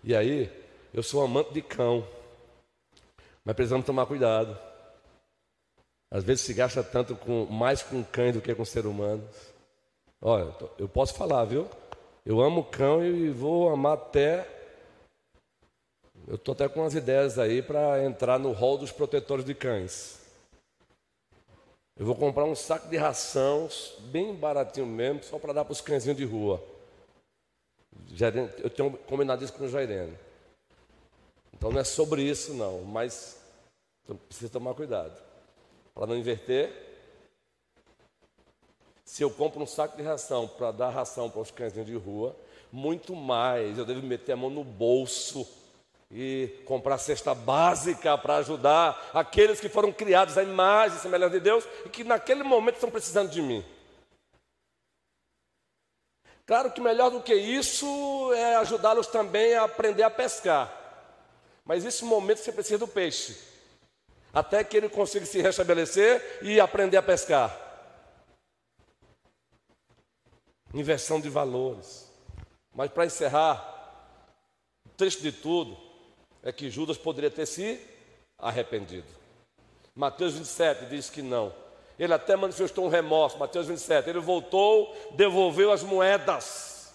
E 0.04 0.16
aí, 0.16 0.50
eu 0.94 1.02
sou 1.02 1.24
amante 1.24 1.52
de 1.52 1.64
cão, 1.64 2.08
mas 3.44 3.56
precisamos 3.56 3.88
tomar 3.88 4.06
cuidado. 4.06 4.56
Às 6.12 6.24
vezes 6.24 6.46
se 6.46 6.54
gasta 6.54 6.84
tanto 6.84 7.16
com 7.16 7.46
mais 7.46 7.82
com 7.82 8.04
cães 8.04 8.36
do 8.36 8.42
que 8.42 8.54
com 8.54 8.64
ser 8.64 8.86
humano. 8.86 9.28
Olha, 10.22 10.56
eu 10.78 10.88
posso 10.88 11.16
falar, 11.16 11.46
viu? 11.46 11.68
Eu 12.24 12.40
amo 12.40 12.64
cão 12.64 13.04
e 13.04 13.32
vou 13.32 13.70
amar 13.70 13.94
até. 13.94 14.48
Eu 16.28 16.36
estou 16.36 16.54
até 16.54 16.70
com 16.70 16.82
umas 16.82 16.94
ideias 16.94 17.40
aí 17.40 17.64
para 17.64 18.04
entrar 18.04 18.38
no 18.38 18.52
rol 18.52 18.78
dos 18.78 18.92
protetores 18.92 19.44
de 19.44 19.56
cães. 19.56 20.19
Eu 22.00 22.06
vou 22.06 22.16
comprar 22.16 22.46
um 22.46 22.56
saco 22.56 22.88
de 22.88 22.96
ração, 22.96 23.68
bem 24.04 24.34
baratinho 24.34 24.88
mesmo, 24.88 25.22
só 25.22 25.38
para 25.38 25.52
dar 25.52 25.66
para 25.66 25.74
os 25.74 25.82
cãezinhos 25.82 26.18
de 26.18 26.24
rua. 26.24 26.64
Eu 28.64 28.70
tenho 28.70 28.98
combinado 29.00 29.44
isso 29.44 29.52
com 29.52 29.66
o 29.66 29.68
Jairene. 29.68 30.18
Então 31.54 31.70
não 31.70 31.82
é 31.82 31.84
sobre 31.84 32.24
isso 32.24 32.54
não, 32.54 32.84
mas 32.84 33.44
precisa 34.30 34.50
tomar 34.50 34.76
cuidado. 34.76 35.22
Para 35.94 36.08
não 36.08 36.16
inverter. 36.16 36.72
Se 39.04 39.22
eu 39.22 39.30
compro 39.30 39.62
um 39.62 39.68
saco 39.68 39.98
de 39.98 40.04
ração 40.04 40.48
para 40.48 40.72
dar 40.72 40.92
ração 40.92 41.30
para 41.30 41.42
os 41.42 41.52
cãezinhos 41.52 41.88
de 41.88 41.98
rua, 41.98 42.34
muito 42.72 43.14
mais 43.14 43.78
eu 43.78 43.86
devo 43.86 44.02
meter 44.02 44.32
a 44.32 44.38
mão 44.38 44.50
no 44.50 44.64
bolso 44.64 45.46
e 46.12 46.64
comprar 46.66 46.98
cesta 46.98 47.36
básica 47.36 48.18
para 48.18 48.38
ajudar 48.38 49.12
aqueles 49.14 49.60
que 49.60 49.70
foram 49.70 49.92
criados 49.92 50.38
à 50.38 50.44
imagem 50.44 50.98
e 50.98 51.02
semelhança 51.02 51.34
de 51.34 51.40
Deus 51.40 51.68
e 51.86 51.90
que 51.90 52.04
naquele 52.04 52.44
momento 52.44 52.76
estão 52.76 52.90
precisando 52.90 53.30
de 53.30 53.42
mim. 53.42 53.64
Claro 56.48 56.72
que 56.72 56.82
melhor 56.82 57.12
do 57.12 57.22
que 57.22 57.36
isso 57.36 58.34
é 58.34 58.56
ajudá-los 58.56 59.06
também 59.06 59.54
a 59.54 59.66
aprender 59.66 60.02
a 60.02 60.10
pescar. 60.10 60.76
Mas 61.64 61.84
nesse 61.84 62.04
momento 62.04 62.40
você 62.40 62.52
precisa 62.52 62.80
do 62.80 62.88
peixe, 62.88 63.38
até 64.34 64.64
que 64.64 64.76
ele 64.76 64.90
consiga 64.90 65.28
se 65.28 65.40
restabelecer 65.40 66.40
e 66.42 66.60
aprender 66.60 66.98
a 66.98 67.04
pescar. 67.04 67.56
Inversão 70.74 71.22
de 71.22 71.30
valores. 71.30 72.12
Mas 72.74 72.90
para 72.90 73.06
encerrar, 73.06 73.64
trecho 74.98 75.22
de 75.22 75.32
tudo, 75.32 75.89
é 76.44 76.52
que 76.52 76.70
Judas 76.70 76.98
poderia 76.98 77.30
ter 77.30 77.46
se 77.46 77.80
arrependido. 78.38 79.08
Mateus 79.96 80.34
27 80.34 80.86
diz 80.86 81.10
que 81.10 81.22
não. 81.22 81.54
Ele 81.98 82.14
até 82.14 82.36
manifestou 82.36 82.86
um 82.86 82.90
remorso, 82.90 83.38
Mateus 83.38 83.68
27. 83.68 84.10
Ele 84.10 84.20
voltou, 84.20 84.96
devolveu 85.16 85.72
as 85.72 85.84
moedas. 85.84 86.94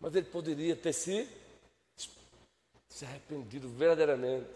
Mas 0.00 0.14
ele 0.14 0.26
poderia 0.26 0.74
ter 0.74 0.94
se, 0.94 1.28
se 2.88 3.04
arrependido 3.04 3.68
verdadeiramente. 3.68 4.48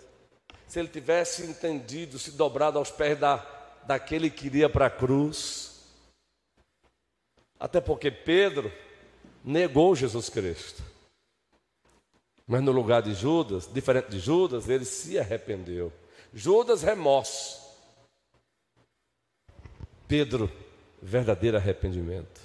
Se 0.67 0.79
ele 0.79 0.89
tivesse 0.89 1.43
entendido, 1.43 2.19
se 2.19 2.33
dobrado 2.33 2.79
aos 2.79 2.91
pés 2.91 3.19
da, 3.19 3.37
daquele 3.85 4.31
que 4.31 4.47
iria 4.47 4.69
para 4.69 4.87
a 4.87 4.91
cruz. 4.91 5.85
Até 7.61 7.81
porque 7.81 8.11
Pedro 8.11 8.73
negou 9.45 9.95
Jesus 9.95 10.31
Cristo. 10.31 10.83
Mas 12.49 12.63
no 12.63 12.73
lugar 12.73 13.03
de 13.03 13.13
Judas, 13.13 13.71
diferente 13.71 14.09
de 14.09 14.19
Judas, 14.19 14.71
ele 14.71 14.87
se 14.87 15.19
arrependeu. 15.19 15.93
Judas, 16.33 16.83
remorso. 16.83 17.69
Pedro, 20.09 20.51
verdadeiro 21.03 21.59
arrependimento. 21.59 22.41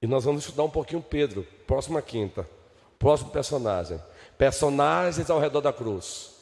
E 0.00 0.06
nós 0.06 0.24
vamos 0.24 0.44
estudar 0.44 0.62
um 0.64 0.70
pouquinho 0.70 1.02
Pedro, 1.02 1.46
próxima 1.66 2.00
quinta. 2.00 2.48
Próximo 2.98 3.30
personagem. 3.30 4.00
Personagens 4.38 5.28
ao 5.28 5.38
redor 5.38 5.60
da 5.60 5.72
cruz. 5.72 6.34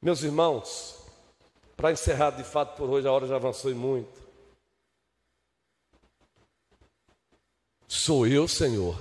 Meus 0.00 0.22
irmãos, 0.22 1.04
para 1.76 1.90
encerrar 1.90 2.30
de 2.30 2.44
fato 2.44 2.76
por 2.76 2.88
hoje, 2.88 3.08
a 3.08 3.12
hora 3.12 3.26
já 3.26 3.36
avançou 3.36 3.72
e 3.72 3.74
muito. 3.74 4.21
Sou 8.04 8.26
eu, 8.26 8.48
Senhor? 8.48 9.00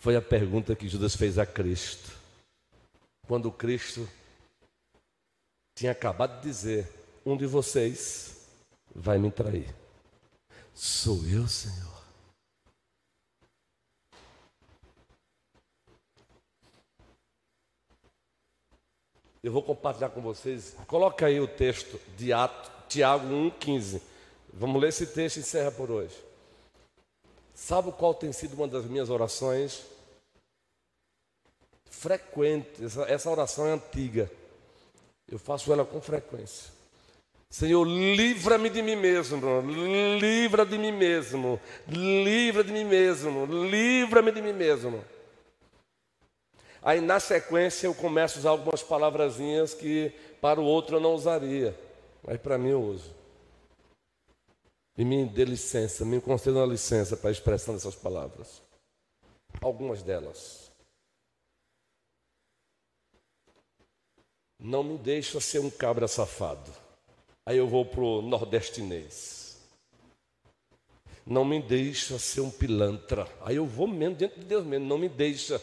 Foi 0.00 0.16
a 0.16 0.20
pergunta 0.20 0.74
que 0.74 0.88
Judas 0.88 1.14
fez 1.14 1.38
a 1.38 1.46
Cristo. 1.46 2.10
Quando 3.28 3.52
Cristo 3.52 4.08
tinha 5.76 5.92
acabado 5.92 6.40
de 6.40 6.48
dizer: 6.48 6.92
Um 7.24 7.36
de 7.36 7.46
vocês 7.46 8.44
vai 8.92 9.18
me 9.18 9.30
trair. 9.30 9.72
Sou 10.74 11.24
eu, 11.28 11.46
Senhor. 11.46 12.02
Eu 19.44 19.52
vou 19.52 19.62
compartilhar 19.62 20.10
com 20.10 20.20
vocês. 20.20 20.76
Coloca 20.88 21.26
aí 21.26 21.38
o 21.38 21.46
texto 21.46 22.00
de 22.16 22.32
Ato, 22.32 22.68
Tiago 22.88 23.28
1,15. 23.28 24.02
Vamos 24.52 24.82
ler 24.82 24.88
esse 24.88 25.06
texto 25.06 25.36
e 25.36 25.40
encerra 25.40 25.70
por 25.70 25.88
hoje. 25.88 26.27
Sabe 27.58 27.90
qual 27.90 28.14
tem 28.14 28.32
sido 28.32 28.54
uma 28.54 28.68
das 28.68 28.84
minhas 28.84 29.10
orações? 29.10 29.84
Frequente, 31.90 32.84
essa, 32.84 33.02
essa 33.02 33.28
oração 33.28 33.66
é 33.66 33.72
antiga. 33.72 34.30
Eu 35.30 35.40
faço 35.40 35.70
ela 35.72 35.84
com 35.84 36.00
frequência. 36.00 36.72
Senhor, 37.50 37.84
livra-me 37.84 38.70
de 38.70 38.80
mim 38.80 38.94
mesmo, 38.94 39.60
livra 40.18 40.64
de 40.64 40.78
mim 40.78 40.92
mesmo, 40.92 41.60
livra 41.88 42.62
de 42.62 42.72
mim 42.72 42.84
mesmo, 42.84 43.44
livra-me 43.44 44.30
de 44.30 44.40
mim 44.40 44.52
mesmo. 44.52 45.04
Aí 46.80 47.00
na 47.00 47.18
sequência 47.18 47.88
eu 47.88 47.94
começo 47.94 48.36
a 48.36 48.38
usar 48.38 48.50
algumas 48.50 48.84
palavrazinhas 48.84 49.74
que 49.74 50.12
para 50.40 50.60
o 50.60 50.64
outro 50.64 50.96
eu 50.96 51.00
não 51.00 51.12
usaria, 51.12 51.76
mas 52.22 52.40
para 52.40 52.56
mim 52.56 52.70
eu 52.70 52.80
uso. 52.80 53.17
E 54.98 55.04
me 55.04 55.24
dê 55.24 55.44
licença, 55.44 56.04
me 56.04 56.20
conceda 56.20 56.58
uma 56.58 56.66
licença 56.66 57.16
para 57.16 57.28
a 57.28 57.32
expressão 57.32 57.72
dessas 57.72 57.94
palavras. 57.94 58.60
Algumas 59.60 60.02
delas. 60.02 60.72
Não 64.58 64.82
me 64.82 64.98
deixa 64.98 65.40
ser 65.40 65.60
um 65.60 65.70
cabra 65.70 66.08
safado. 66.08 66.72
Aí 67.46 67.56
eu 67.56 67.68
vou 67.68 67.86
para 67.86 68.00
o 68.00 68.20
nordestinês. 68.20 69.64
Não 71.24 71.44
me 71.44 71.62
deixa 71.62 72.18
ser 72.18 72.40
um 72.40 72.50
pilantra. 72.50 73.28
Aí 73.42 73.54
eu 73.54 73.66
vou 73.66 73.86
mesmo 73.86 74.16
dentro 74.16 74.40
de 74.40 74.46
Deus 74.46 74.66
mesmo. 74.66 74.84
Não 74.84 74.98
me 74.98 75.08
deixa. 75.08 75.62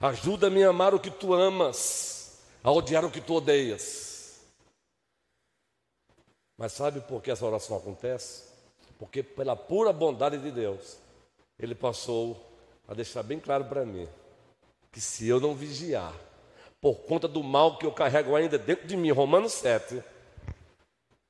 Ajuda-me 0.00 0.64
a 0.64 0.70
amar 0.70 0.92
o 0.96 0.98
que 0.98 1.12
tu 1.12 1.32
amas 1.32 2.21
a 2.62 2.70
odiar 2.70 3.04
o 3.04 3.10
que 3.10 3.20
tu 3.20 3.34
odeias. 3.34 4.40
Mas 6.56 6.72
sabe 6.72 7.00
por 7.00 7.20
que 7.22 7.30
essa 7.30 7.44
oração 7.44 7.76
acontece? 7.76 8.44
Porque 8.98 9.22
pela 9.22 9.56
pura 9.56 9.92
bondade 9.92 10.38
de 10.38 10.50
Deus, 10.50 10.98
Ele 11.58 11.74
passou 11.74 12.40
a 12.86 12.94
deixar 12.94 13.22
bem 13.22 13.40
claro 13.40 13.64
para 13.64 13.84
mim 13.84 14.08
que 14.92 15.00
se 15.00 15.26
eu 15.26 15.40
não 15.40 15.54
vigiar, 15.54 16.14
por 16.80 16.96
conta 17.00 17.26
do 17.26 17.42
mal 17.42 17.78
que 17.78 17.86
eu 17.86 17.92
carrego 17.92 18.36
ainda 18.36 18.58
dentro 18.58 18.86
de 18.86 18.96
mim, 18.96 19.10
Romanos 19.10 19.52
7, 19.54 20.02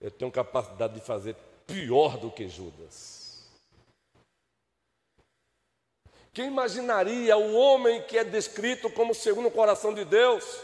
eu 0.01 0.11
tenho 0.11 0.33
capacidade 0.33 0.95
de 0.95 1.01
fazer 1.01 1.37
pior 1.66 2.18
do 2.18 2.30
que 2.30 2.49
Judas. 2.49 3.49
Quem 6.33 6.47
imaginaria 6.47 7.37
o 7.37 7.55
homem 7.55 8.03
que 8.03 8.18
é 8.18 8.24
descrito 8.24 8.91
como 8.91 9.14
segundo 9.14 9.49
o 9.49 9.51
coração 9.51 9.95
de 9.95 10.05
Deus, 10.05 10.61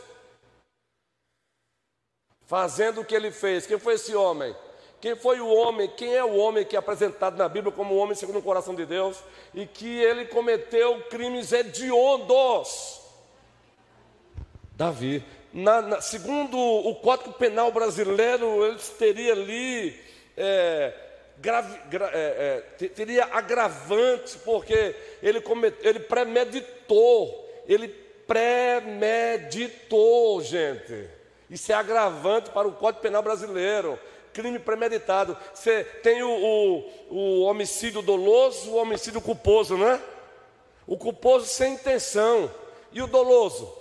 fazendo 2.49 3.03
o 3.03 3.05
que 3.05 3.15
ele 3.15 3.31
fez? 3.31 3.67
Quem 3.67 3.79
foi 3.79 3.95
esse 3.95 4.17
homem? 4.17 4.57
Quem 5.01 5.15
foi 5.15 5.39
o 5.39 5.47
homem? 5.47 5.87
Quem 5.97 6.17
é 6.17 6.25
o 6.25 6.35
homem 6.35 6.65
que 6.65 6.75
é 6.75 6.79
apresentado 6.79 7.37
na 7.37 7.47
Bíblia 7.49 7.71
como 7.71 7.95
o 7.95 7.99
homem 7.99 8.17
segundo 8.17 8.39
o 8.41 8.43
coração 8.43 8.75
de 8.75 8.85
Deus 8.87 9.23
e 9.55 9.67
que 9.67 10.01
ele 10.01 10.25
cometeu 10.25 11.03
crimes 11.03 11.53
hediondos? 11.53 13.03
Davi. 14.75 15.23
Na, 15.53 15.83
na, 15.83 16.01
segundo 16.01 16.59
o 16.59 16.95
Código 16.97 17.33
Penal 17.35 17.71
brasileiro, 17.71 18.65
ele 18.65 18.79
teria 18.99 19.33
ali 19.33 19.95
é, 20.37 20.95
grave, 21.37 21.79
gra, 21.91 22.11
é, 22.15 22.65
é, 22.81 22.89
teria 22.89 23.27
agravante, 23.27 24.39
porque 24.39 24.97
ele, 25.23 25.41
comete, 25.43 25.77
ele 25.87 26.01
premeditou, 26.01 27.47
ele 27.67 27.89
premeditou, 28.27 29.03
gente. 30.43 31.18
Isso 31.51 31.73
é 31.73 31.75
agravante 31.75 32.51
para 32.51 32.69
o 32.69 32.73
Código 32.73 33.03
Penal 33.03 33.23
brasileiro 33.23 33.99
crime 34.39 34.61
premeditado. 34.61 35.37
Você 35.53 35.83
tem 35.83 36.23
o, 36.23 36.31
o, 36.31 36.85
o 37.11 37.43
homicídio 37.43 38.01
doloso, 38.01 38.71
o 38.71 38.77
homicídio 38.77 39.21
culposo, 39.21 39.77
né? 39.77 40.01
O 40.87 40.97
culposo 40.97 41.47
sem 41.47 41.75
intenção. 41.75 42.49
E 42.93 43.03
o 43.03 43.09
doloso? 43.09 43.73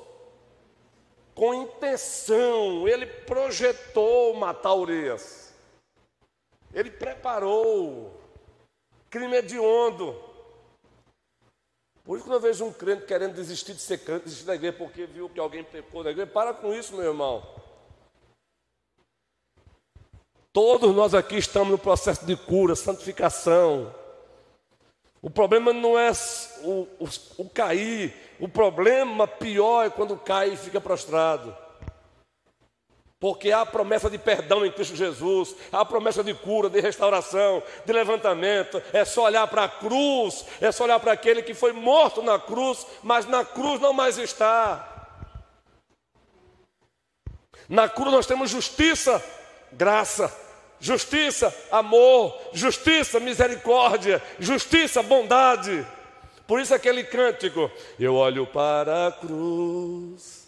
Com 1.35 1.53
intenção. 1.53 2.87
Ele 2.87 3.05
projetou 3.05 4.33
matar 4.33 4.73
Urias. 4.73 5.53
Ele 6.73 6.89
preparou. 6.89 8.19
Crime 9.11 9.37
hediondo. 9.37 10.19
Por 12.07 12.17
isso, 12.17 12.25
quando 12.25 12.35
eu 12.35 12.39
vejo 12.39 12.63
um 12.63 12.71
crente 12.71 13.05
querendo 13.05 13.33
desistir 13.33 13.73
de 13.73 13.81
ser 13.81 13.97
crente, 13.97 14.23
desistir 14.23 14.45
da 14.45 14.55
igreja 14.55 14.77
porque 14.77 15.05
viu 15.05 15.27
que 15.27 15.41
alguém 15.41 15.61
pecou 15.61 16.05
na 16.05 16.11
igreja, 16.11 16.31
para 16.31 16.53
com 16.53 16.73
isso, 16.73 16.95
meu 16.95 17.03
irmão. 17.03 17.45
Todos 20.53 20.95
nós 20.95 21.13
aqui 21.13 21.35
estamos 21.35 21.69
no 21.69 21.77
processo 21.77 22.25
de 22.25 22.37
cura, 22.37 22.77
santificação. 22.77 23.93
O 25.21 25.29
problema 25.29 25.73
não 25.73 25.99
é 25.99 26.09
o, 26.63 26.87
o, 26.97 27.09
o 27.39 27.49
cair, 27.49 28.15
o 28.39 28.47
problema 28.47 29.27
pior 29.27 29.85
é 29.85 29.89
quando 29.89 30.15
cai 30.15 30.53
e 30.53 30.57
fica 30.57 30.79
prostrado. 30.79 31.53
Porque 33.19 33.51
há 33.51 33.61
a 33.61 33.65
promessa 33.65 34.09
de 34.09 34.17
perdão 34.17 34.65
em 34.65 34.71
Cristo 34.71 34.95
Jesus, 34.95 35.55
há 35.71 35.81
a 35.81 35.85
promessa 35.85 36.23
de 36.23 36.33
cura, 36.33 36.69
de 36.69 36.79
restauração, 36.79 37.63
de 37.85 37.91
levantamento. 37.91 38.81
É 38.93 39.03
só 39.03 39.23
olhar 39.23 39.47
para 39.47 39.63
a 39.63 39.69
cruz, 39.69 40.45
é 40.61 40.71
só 40.71 40.83
olhar 40.83 40.99
para 40.99 41.13
aquele 41.13 41.41
que 41.41 41.53
foi 41.53 41.73
morto 41.73 42.21
na 42.21 42.37
cruz, 42.37 42.85
mas 43.01 43.25
na 43.25 43.43
cruz 43.43 43.81
não 43.81 43.93
mais 43.93 44.17
está. 44.17 45.09
Na 47.67 47.89
cruz 47.89 48.11
nós 48.11 48.27
temos 48.27 48.49
justiça, 48.49 49.23
graça 49.71 50.47
justiça, 50.79 51.53
amor, 51.71 52.39
justiça, 52.53 53.19
misericórdia, 53.19 54.21
justiça, 54.39 55.01
bondade. 55.01 55.85
Por 56.45 56.61
isso 56.61 56.73
aquele 56.73 57.03
cântico, 57.03 57.69
eu 57.99 58.15
olho 58.15 58.47
para 58.47 59.07
a 59.07 59.11
cruz. 59.11 60.46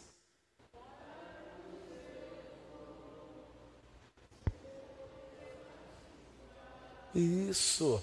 Isso. 7.13 8.01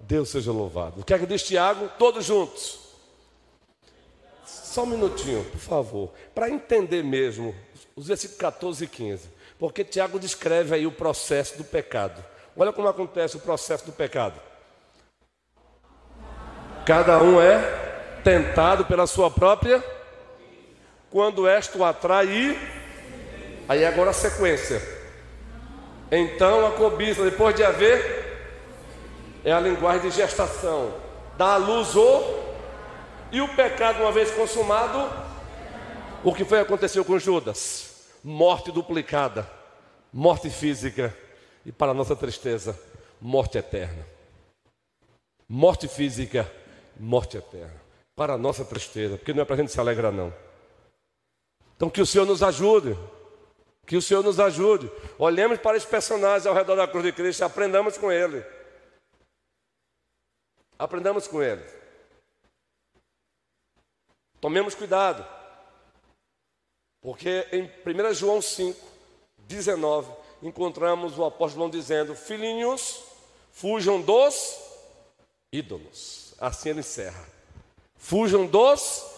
Deus 0.00 0.30
seja 0.30 0.52
louvado. 0.52 1.00
O 1.00 1.04
que 1.04 1.14
é 1.14 1.18
que 1.18 1.26
diz 1.26 1.42
Tiago? 1.42 1.88
Todos 1.98 2.24
juntos. 2.24 2.80
Só 4.44 4.82
um 4.82 4.86
minutinho, 4.86 5.44
por 5.44 5.60
favor, 5.60 6.12
para 6.34 6.50
entender 6.50 7.02
mesmo 7.02 7.54
os 7.94 8.06
versículos 8.06 8.40
14 8.40 8.84
e 8.84 8.88
15. 8.88 9.28
Porque 9.58 9.84
Tiago 9.84 10.18
descreve 10.18 10.74
aí 10.74 10.86
o 10.86 10.92
processo 10.92 11.56
do 11.56 11.64
pecado. 11.64 12.22
Olha 12.56 12.72
como 12.72 12.88
acontece 12.88 13.36
o 13.36 13.40
processo 13.40 13.86
do 13.86 13.92
pecado. 13.92 14.40
Cada 16.84 17.22
um 17.22 17.40
é 17.40 17.60
tentado 18.24 18.84
pela 18.84 19.06
sua 19.06 19.30
própria. 19.30 19.82
Quando 21.10 21.46
esta 21.46 21.78
o 21.78 21.84
atrai, 21.84 22.58
aí 23.68 23.84
agora 23.84 24.10
a 24.10 24.14
sequência. 24.14 24.80
Então 26.12 26.66
a 26.66 26.72
cobiça, 26.72 27.24
depois 27.24 27.56
de 27.56 27.64
haver, 27.64 28.38
é 29.42 29.50
a 29.50 29.58
linguagem 29.58 30.10
de 30.10 30.16
gestação. 30.16 30.94
Dá 31.36 31.54
a 31.54 31.56
luz 31.56 31.96
o. 31.96 32.42
E 33.32 33.40
o 33.40 33.48
pecado, 33.56 34.02
uma 34.02 34.12
vez 34.12 34.30
consumado, 34.30 35.10
o 36.22 36.34
que 36.34 36.44
foi 36.44 36.60
aconteceu 36.60 37.02
com 37.04 37.18
Judas? 37.18 37.92
morte 38.22 38.70
duplicada, 38.70 39.48
morte 40.12 40.48
física 40.48 41.16
e, 41.66 41.72
para 41.72 41.92
nossa 41.92 42.14
tristeza, 42.14 42.78
morte 43.20 43.58
eterna. 43.58 44.06
Morte 45.48 45.88
física, 45.88 46.50
morte 46.98 47.36
eterna. 47.36 47.82
Para 48.14 48.38
nossa 48.38 48.64
tristeza, 48.64 49.16
porque 49.16 49.32
não 49.32 49.42
é 49.42 49.44
para 49.44 49.54
a 49.54 49.58
gente 49.58 49.72
se 49.72 49.80
alegrar, 49.80 50.12
não. 50.12 50.32
Então, 51.76 51.90
que 51.90 52.00
o 52.00 52.06
Senhor 52.06 52.26
nos 52.26 52.42
ajude. 52.42 52.96
Que 53.86 53.96
o 53.96 54.02
Senhor 54.02 54.22
nos 54.22 54.38
ajude. 54.38 54.90
Olhemos 55.18 55.58
para 55.58 55.76
esse 55.76 55.86
personagem 55.86 56.48
ao 56.48 56.54
redor 56.54 56.76
da 56.76 56.88
cruz 56.88 57.04
de 57.04 57.12
Cristo 57.12 57.40
e 57.40 57.44
aprendamos 57.44 57.98
com 57.98 58.10
ele. 58.10 58.44
Aprendamos 60.78 61.26
com 61.26 61.42
ele. 61.42 61.64
Tomemos 64.40 64.74
cuidado. 64.74 65.26
Porque 67.00 67.46
em 67.52 67.64
1 67.64 68.14
João 68.14 68.40
5, 68.40 68.80
19, 69.38 70.12
encontramos 70.42 71.18
o 71.18 71.24
apóstolo 71.24 71.70
dizendo: 71.70 72.14
Filhinhos, 72.14 73.02
fujam 73.52 74.00
dos 74.00 74.58
ídolos. 75.52 76.34
Assim 76.38 76.70
ele 76.70 76.80
encerra. 76.80 77.24
Fujam 77.96 78.46
dos 78.46 78.60
ídolos. 78.60 79.11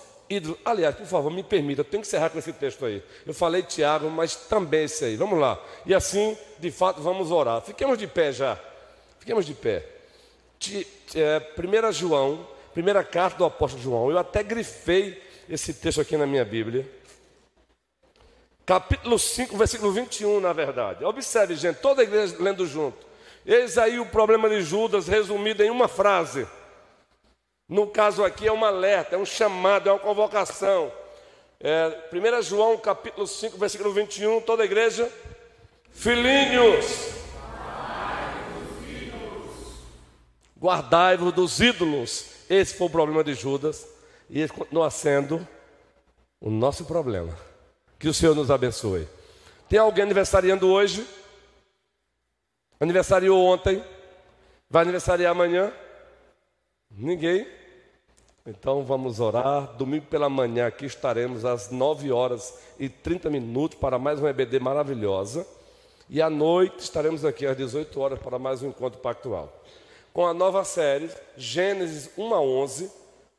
Aliás, 0.64 0.94
por 0.94 1.06
favor, 1.06 1.30
me 1.30 1.42
permita, 1.42 1.80
eu 1.80 1.84
tenho 1.84 2.02
que 2.02 2.06
encerrar 2.08 2.30
com 2.30 2.38
esse 2.38 2.52
texto 2.52 2.84
aí. 2.84 3.02
Eu 3.26 3.34
falei 3.34 3.62
Tiago, 3.62 4.10
mas 4.10 4.34
também 4.34 4.84
esse 4.84 5.04
aí. 5.04 5.16
Vamos 5.16 5.38
lá. 5.38 5.62
E 5.84 5.94
assim, 5.94 6.36
de 6.58 6.70
fato, 6.70 7.02
vamos 7.02 7.30
orar. 7.30 7.60
Fiquemos 7.60 7.98
de 7.98 8.06
pé 8.06 8.32
já. 8.32 8.58
Fiquemos 9.18 9.44
de 9.44 9.54
pé. 9.54 9.86
1 10.66 11.18
é, 11.18 11.92
João, 11.92 12.46
primeira 12.72 13.04
carta 13.04 13.38
do 13.38 13.44
apóstolo 13.44 13.82
João. 13.82 14.10
Eu 14.10 14.18
até 14.18 14.42
grifei 14.42 15.22
esse 15.48 15.74
texto 15.74 16.00
aqui 16.00 16.16
na 16.16 16.26
minha 16.26 16.44
Bíblia 16.44 16.88
capítulo 18.66 19.18
5, 19.18 19.56
versículo 19.56 19.92
21, 19.92 20.40
na 20.40 20.52
verdade. 20.52 21.04
Observe, 21.04 21.54
gente, 21.54 21.76
toda 21.76 22.00
a 22.02 22.04
igreja 22.04 22.36
lendo 22.40 22.66
junto. 22.66 23.06
Eis 23.44 23.76
aí 23.76 23.98
o 24.00 24.06
problema 24.06 24.48
de 24.48 24.62
Judas 24.62 25.06
resumido 25.06 25.62
em 25.62 25.70
uma 25.70 25.86
frase. 25.86 26.46
No 27.68 27.86
caso 27.86 28.22
aqui 28.22 28.46
é 28.46 28.52
um 28.52 28.64
alerta, 28.64 29.16
é 29.16 29.18
um 29.18 29.24
chamado, 29.24 29.88
é 29.88 29.92
uma 29.92 29.98
convocação. 29.98 30.92
É, 31.58 32.08
1 32.12 32.42
João 32.42 32.76
capítulo 32.76 33.26
5, 33.26 33.56
versículo 33.56 33.92
21, 33.92 34.42
toda 34.42 34.62
a 34.62 34.66
igreja. 34.66 35.10
Filhinhos, 35.90 37.14
guardai-vos 40.58 41.32
dos 41.32 41.60
ídolos. 41.60 42.26
Esse 42.50 42.74
foi 42.74 42.86
o 42.86 42.90
problema 42.90 43.24
de 43.24 43.32
Judas 43.32 43.86
e 44.28 44.40
esse 44.40 44.52
continua 44.52 44.90
sendo 44.90 45.46
o 46.40 46.50
nosso 46.50 46.84
problema. 46.84 47.34
Que 47.98 48.08
o 48.08 48.14
Senhor 48.14 48.34
nos 48.34 48.50
abençoe. 48.50 49.08
Tem 49.68 49.78
alguém 49.78 50.04
aniversariando 50.04 50.68
hoje? 50.68 51.06
Aniversariou 52.78 53.42
ontem? 53.42 53.82
Vai 54.68 54.82
aniversariar 54.82 55.30
amanhã? 55.30 55.72
Ninguém? 56.96 57.46
Então 58.46 58.84
vamos 58.84 59.18
orar. 59.18 59.74
Domingo 59.76 60.06
pela 60.06 60.28
manhã 60.28 60.66
aqui 60.66 60.86
estaremos 60.86 61.44
às 61.44 61.70
9 61.70 62.12
horas 62.12 62.56
e 62.78 62.88
30 62.88 63.28
minutos 63.30 63.78
para 63.78 63.98
mais 63.98 64.20
uma 64.20 64.30
EBD 64.30 64.60
maravilhosa. 64.60 65.44
E 66.08 66.22
à 66.22 66.30
noite 66.30 66.80
estaremos 66.80 67.24
aqui 67.24 67.46
às 67.46 67.56
18 67.56 68.00
horas 68.00 68.18
para 68.20 68.38
mais 68.38 68.62
um 68.62 68.68
encontro 68.68 69.00
pactual. 69.00 69.52
Com 70.12 70.24
a 70.24 70.32
nova 70.32 70.62
série, 70.62 71.10
Gênesis 71.36 72.10
1 72.16 72.34
a 72.34 72.40
11, 72.40 72.92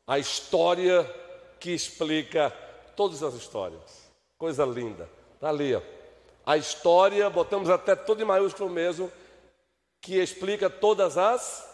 a 0.06 0.18
história 0.18 1.10
que 1.58 1.70
explica 1.70 2.50
todas 2.94 3.22
as 3.22 3.32
histórias. 3.34 4.10
Coisa 4.36 4.66
linda. 4.66 5.08
Está 5.34 5.48
ali, 5.48 5.74
ó. 5.74 5.80
A 6.44 6.58
história, 6.58 7.30
botamos 7.30 7.70
até 7.70 7.96
tudo 7.96 8.20
em 8.20 8.26
maiúsculo 8.26 8.68
mesmo, 8.68 9.10
que 10.02 10.18
explica 10.18 10.68
todas 10.68 11.16
as 11.16 11.65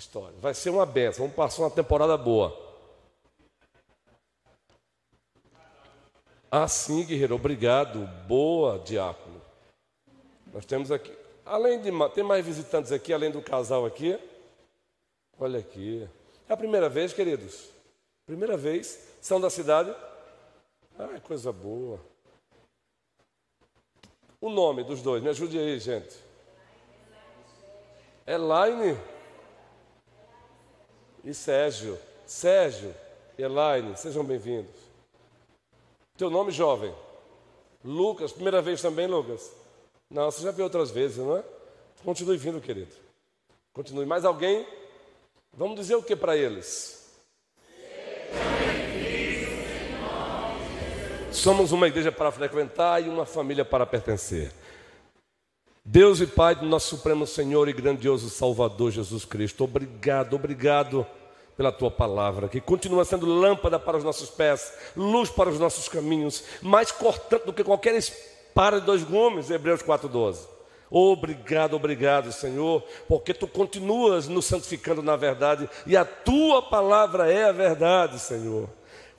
histórias. 0.00 0.40
Vai 0.40 0.54
ser 0.54 0.70
uma 0.70 0.86
benção. 0.86 1.24
Vamos 1.24 1.36
passar 1.36 1.62
uma 1.62 1.70
temporada 1.70 2.16
boa. 2.16 2.56
Ah, 6.50 6.66
sim, 6.66 7.04
guerreiro. 7.04 7.36
Obrigado. 7.36 8.06
Boa, 8.26 8.78
diácono. 8.78 9.40
Nós 10.52 10.64
temos 10.64 10.90
aqui, 10.90 11.16
além 11.46 11.80
de 11.80 11.90
tem 12.12 12.24
mais 12.24 12.44
visitantes 12.44 12.90
aqui, 12.90 13.12
além 13.12 13.30
do 13.30 13.40
casal 13.40 13.86
aqui. 13.86 14.18
Olha 15.38 15.60
aqui. 15.60 16.08
É 16.48 16.52
a 16.52 16.56
primeira 16.56 16.88
vez, 16.88 17.12
queridos? 17.12 17.68
Primeira 18.26 18.56
vez. 18.56 18.98
São 19.20 19.40
da 19.40 19.48
cidade? 19.48 19.94
Ah, 20.98 21.20
coisa 21.22 21.52
boa. 21.52 22.00
O 24.40 24.48
nome 24.48 24.82
dos 24.82 25.02
dois, 25.02 25.22
me 25.22 25.28
ajude 25.28 25.58
aí, 25.58 25.78
gente. 25.78 26.16
Elaine 28.26 28.96
e 31.24 31.34
Sérgio. 31.34 31.98
Sérgio 32.26 32.94
e 33.38 33.42
Elaine, 33.42 33.96
sejam 33.96 34.24
bem-vindos. 34.24 34.74
Teu 36.16 36.30
nome, 36.30 36.52
jovem? 36.52 36.94
Lucas, 37.84 38.32
primeira 38.32 38.60
vez 38.60 38.80
também, 38.80 39.06
Lucas? 39.06 39.52
Não, 40.10 40.30
você 40.30 40.42
já 40.42 40.50
viu 40.50 40.64
outras 40.64 40.90
vezes, 40.90 41.18
não 41.18 41.36
é? 41.36 41.44
Continue 42.04 42.36
vindo, 42.36 42.60
querido. 42.60 42.92
Continue. 43.72 44.06
Mais 44.06 44.24
alguém? 44.24 44.66
Vamos 45.52 45.76
dizer 45.76 45.94
o 45.94 46.02
que 46.02 46.14
para 46.14 46.36
eles? 46.36 47.00
Somos 51.32 51.72
uma 51.72 51.86
igreja 51.86 52.10
para 52.12 52.30
frequentar 52.30 53.02
e 53.02 53.08
uma 53.08 53.24
família 53.24 53.64
para 53.64 53.86
pertencer. 53.86 54.52
Deus 55.92 56.20
e 56.20 56.26
Pai 56.28 56.54
do 56.54 56.64
nosso 56.66 56.96
Supremo 56.96 57.26
Senhor 57.26 57.68
e 57.68 57.72
grandioso 57.72 58.30
Salvador 58.30 58.92
Jesus 58.92 59.24
Cristo, 59.24 59.64
obrigado, 59.64 60.36
obrigado 60.36 61.04
pela 61.56 61.72
tua 61.72 61.90
palavra, 61.90 62.46
que 62.46 62.60
continua 62.60 63.04
sendo 63.04 63.26
lâmpada 63.26 63.76
para 63.76 63.96
os 63.96 64.04
nossos 64.04 64.30
pés, 64.30 64.72
luz 64.96 65.30
para 65.30 65.48
os 65.48 65.58
nossos 65.58 65.88
caminhos, 65.88 66.44
mais 66.62 66.92
cortante 66.92 67.44
do 67.44 67.52
que 67.52 67.64
qualquer 67.64 67.96
espada 67.96 68.78
de 68.78 68.86
dois 68.86 69.02
gumes, 69.02 69.50
Hebreus 69.50 69.82
4,12. 69.82 70.46
Obrigado, 70.88 71.74
obrigado, 71.74 72.30
Senhor, 72.30 72.84
porque 73.08 73.34
tu 73.34 73.48
continuas 73.48 74.28
nos 74.28 74.44
santificando 74.44 75.02
na 75.02 75.16
verdade 75.16 75.68
e 75.88 75.96
a 75.96 76.04
tua 76.04 76.62
palavra 76.62 77.32
é 77.32 77.48
a 77.48 77.52
verdade, 77.52 78.20
Senhor. 78.20 78.68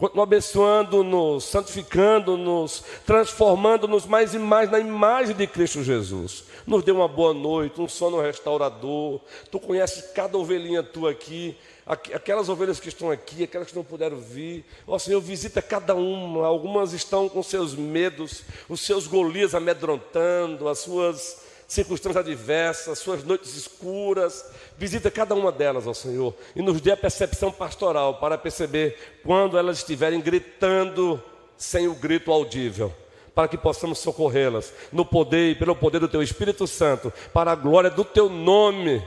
Continua 0.02 0.24
abençoando-nos, 0.24 1.44
santificando-nos, 1.44 2.84
transformando-nos 3.06 4.08
mais 4.08 4.34
e 4.34 4.40
mais 4.40 4.72
na 4.72 4.80
imagem 4.80 5.36
de 5.36 5.46
Cristo 5.46 5.84
Jesus. 5.84 6.44
Nos 6.66 6.84
dê 6.84 6.92
uma 6.92 7.08
boa 7.08 7.36
noite, 7.36 7.80
um 7.80 7.88
sono 7.88 8.20
restaurador. 8.20 9.22
Tu 9.52 9.60
conheces 9.60 10.10
cada 10.12 10.36
ovelhinha 10.40 10.82
tua 10.82 11.12
aqui, 11.12 11.56
aquelas 11.86 12.50
ovelhas 12.50 12.80
que 12.80 12.90
estão 12.90 13.12
aqui, 13.12 13.44
aquelas 13.44 13.68
que 13.68 13.76
não 13.76 13.84
puderam 13.84 14.18
vir. 14.18 14.66
Ó 14.88 14.98
Senhor, 14.98 15.22
visita 15.22 15.62
cada 15.62 15.94
uma. 15.94 16.48
Algumas 16.48 16.94
estão 16.94 17.30
com 17.30 17.44
seus 17.44 17.76
medos, 17.76 18.44
os 18.68 18.82
seus 18.82 19.06
Golias 19.06 19.54
amedrontando, 19.54 20.68
as 20.68 20.80
suas 20.80 21.51
circunstâncias 21.72 22.28
adversas, 22.28 23.00
suas 23.00 23.24
noites 23.24 23.56
escuras. 23.56 24.46
Visita 24.78 25.10
cada 25.10 25.34
uma 25.34 25.54
delas, 25.54 25.88
ó 25.88 25.94
Senhor, 25.94 26.36
e 26.54 26.62
nos 26.62 26.82
dê 26.82 26.92
a 26.92 26.98
percepção 26.98 27.50
pastoral 27.50 28.16
para 28.16 28.38
perceber 28.38 29.22
quando 29.24 29.58
elas 29.58 29.78
estiverem 29.78 30.20
gritando 30.20 31.24
sem 31.56 31.88
o 31.88 31.96
grito 31.96 32.30
audível, 32.30 32.94
para 33.34 33.48
que 33.48 33.58
possamos 33.58 34.00
socorrê-las 34.00 34.74
no 34.92 35.06
poder 35.06 35.52
e 35.52 35.56
pelo 35.56 35.74
poder 35.74 36.00
do 36.00 36.10
Teu 36.10 36.22
Espírito 36.22 36.68
Santo, 36.68 37.12
para 37.32 37.54
a 37.54 37.56
glória 37.56 37.90
do 37.90 38.04
Teu 38.04 38.28
nome. 38.28 39.02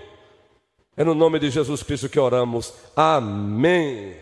É 0.97 1.05
no 1.05 1.15
nome 1.15 1.39
de 1.39 1.51
Jesus 1.51 1.83
Cristo 1.83 2.09
que 2.09 2.19
oramos. 2.19 2.73
Amém. 2.97 4.17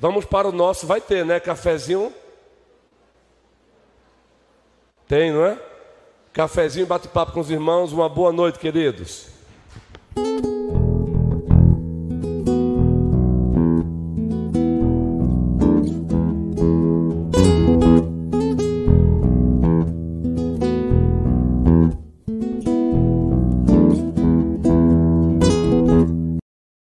Vamos 0.00 0.24
para 0.24 0.48
o 0.48 0.52
nosso, 0.52 0.88
vai 0.88 1.00
ter, 1.00 1.24
né? 1.24 1.38
Cafezinho. 1.38 2.12
Tem, 5.06 5.30
não 5.30 5.46
é? 5.46 5.73
Cafezinho, 6.34 6.84
bate-papo 6.84 7.30
com 7.30 7.38
os 7.38 7.48
irmãos. 7.48 7.92
Uma 7.92 8.08
boa 8.08 8.32
noite, 8.32 8.58
queridos. 8.58 9.33